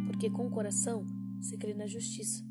[0.08, 1.06] Porque com o coração
[1.42, 2.44] se crê na justiça,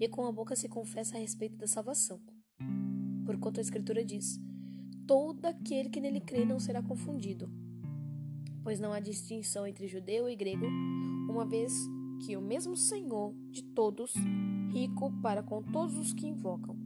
[0.00, 2.20] e com a boca se confessa a respeito da salvação.
[3.24, 4.40] Porquanto a Escritura diz:
[5.06, 7.50] Todo aquele que nele crê não será confundido,
[8.62, 10.66] pois não há distinção entre judeu e grego
[11.28, 11.72] uma vez
[12.24, 14.14] que o mesmo Senhor de todos,
[14.72, 16.85] rico para com todos os que invocam.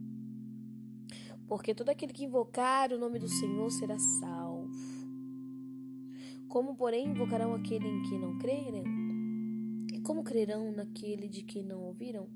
[1.51, 4.71] Porque todo aquele que invocar o nome do Senhor será salvo.
[6.47, 8.85] Como, porém, invocarão aquele em que não crerem?
[9.93, 12.29] E como crerão naquele de quem não ouviram?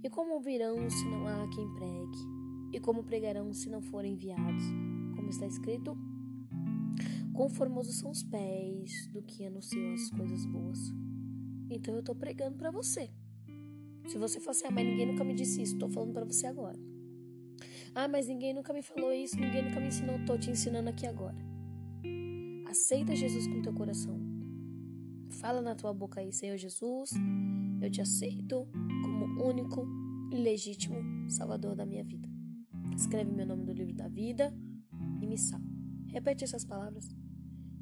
[0.00, 2.18] E como ouvirão se não há quem pregue?
[2.72, 4.62] E como pregarão se não forem enviados?
[5.16, 5.98] Como está escrito:
[7.34, 10.78] Conformosos são os pés do que anunciam as coisas boas.
[11.68, 13.10] Então eu tô pregando para você.
[14.06, 16.46] Se você for assim, ah, mas ninguém nunca me disse isso, tô falando para você
[16.46, 16.91] agora.
[17.94, 21.06] Ah, mas ninguém nunca me falou isso, ninguém nunca me ensinou, tô te ensinando aqui
[21.06, 21.36] agora.
[22.66, 24.18] Aceita Jesus com teu coração.
[25.28, 27.10] Fala na tua boca aí, Senhor Jesus,
[27.82, 28.66] eu te aceito
[29.02, 29.86] como único
[30.32, 30.96] e legítimo
[31.28, 32.26] Salvador da minha vida.
[32.96, 34.54] Escreve meu nome no livro da vida
[35.20, 35.66] e me salva.
[36.08, 37.14] Repete essas palavras.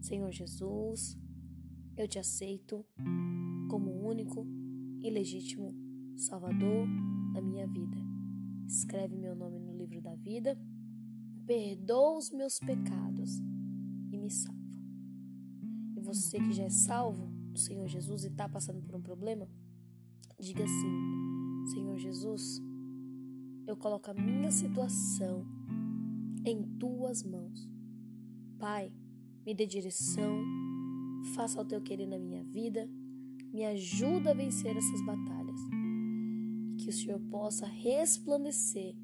[0.01, 1.17] Senhor Jesus,
[1.97, 2.85] eu te aceito
[3.69, 4.45] como único
[5.03, 5.73] e legítimo
[6.17, 6.89] Salvador
[7.33, 7.97] da minha vida.
[8.67, 9.60] Escreve meu nome no
[9.91, 10.59] livro da vida,
[11.47, 13.39] perdoa os meus pecados
[14.11, 14.59] e me salva.
[15.97, 19.49] E você que já é salvo do Senhor Jesus e está passando por um problema,
[20.39, 22.63] diga assim: Senhor Jesus,
[23.67, 25.45] eu coloco a minha situação
[26.45, 27.69] em tuas mãos.
[28.59, 28.93] Pai,
[29.45, 30.43] me dê direção,
[31.35, 32.89] faça o teu querer na minha vida
[33.53, 35.61] me ajuda a vencer essas batalhas
[36.73, 38.95] e que o Senhor possa resplandecer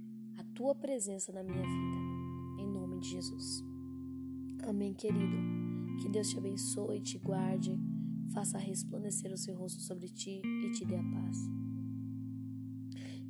[0.57, 3.63] tua presença na minha vida, em nome de Jesus.
[4.67, 5.37] Amém, querido.
[6.01, 7.79] Que Deus te abençoe, te guarde,
[8.33, 11.39] faça resplandecer o seu rosto sobre ti e te dê a paz.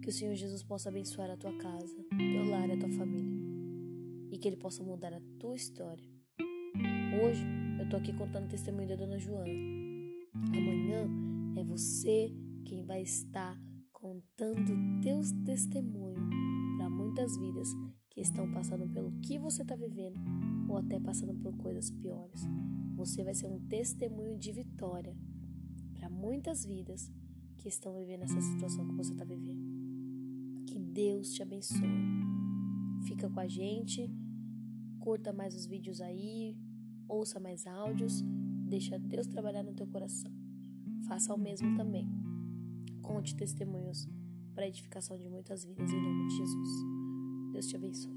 [0.01, 3.37] Que o Senhor Jesus possa abençoar a tua casa, teu lar e a tua família.
[4.31, 6.09] E que Ele possa mudar a tua história.
[7.25, 7.45] Hoje
[7.81, 9.53] eu tô aqui contando o testemunho da Dona Joana.
[10.57, 11.09] Amanhã
[11.57, 12.33] é você
[12.65, 13.61] quem vai estar
[13.93, 16.06] contando teus testemunhos
[17.17, 17.75] muitas vidas
[18.11, 20.19] que estão passando pelo que você está vivendo
[20.69, 22.43] ou até passando por coisas piores.
[22.95, 25.17] Você vai ser um testemunho de vitória
[25.95, 27.11] para muitas vidas
[27.57, 29.65] que estão vivendo essa situação que você está vivendo.
[30.67, 31.89] Que Deus te abençoe.
[33.07, 34.11] Fica com a gente,
[34.99, 36.55] curta mais os vídeos aí,
[37.09, 38.23] ouça mais áudios
[38.69, 40.31] Deixa Deus trabalhar no teu coração.
[41.07, 42.07] Faça o mesmo também.
[43.01, 44.07] Conte testemunhos
[44.55, 46.96] para edificação de muitas vidas em nome de Jesus.
[47.57, 48.16] Deus te abençoe.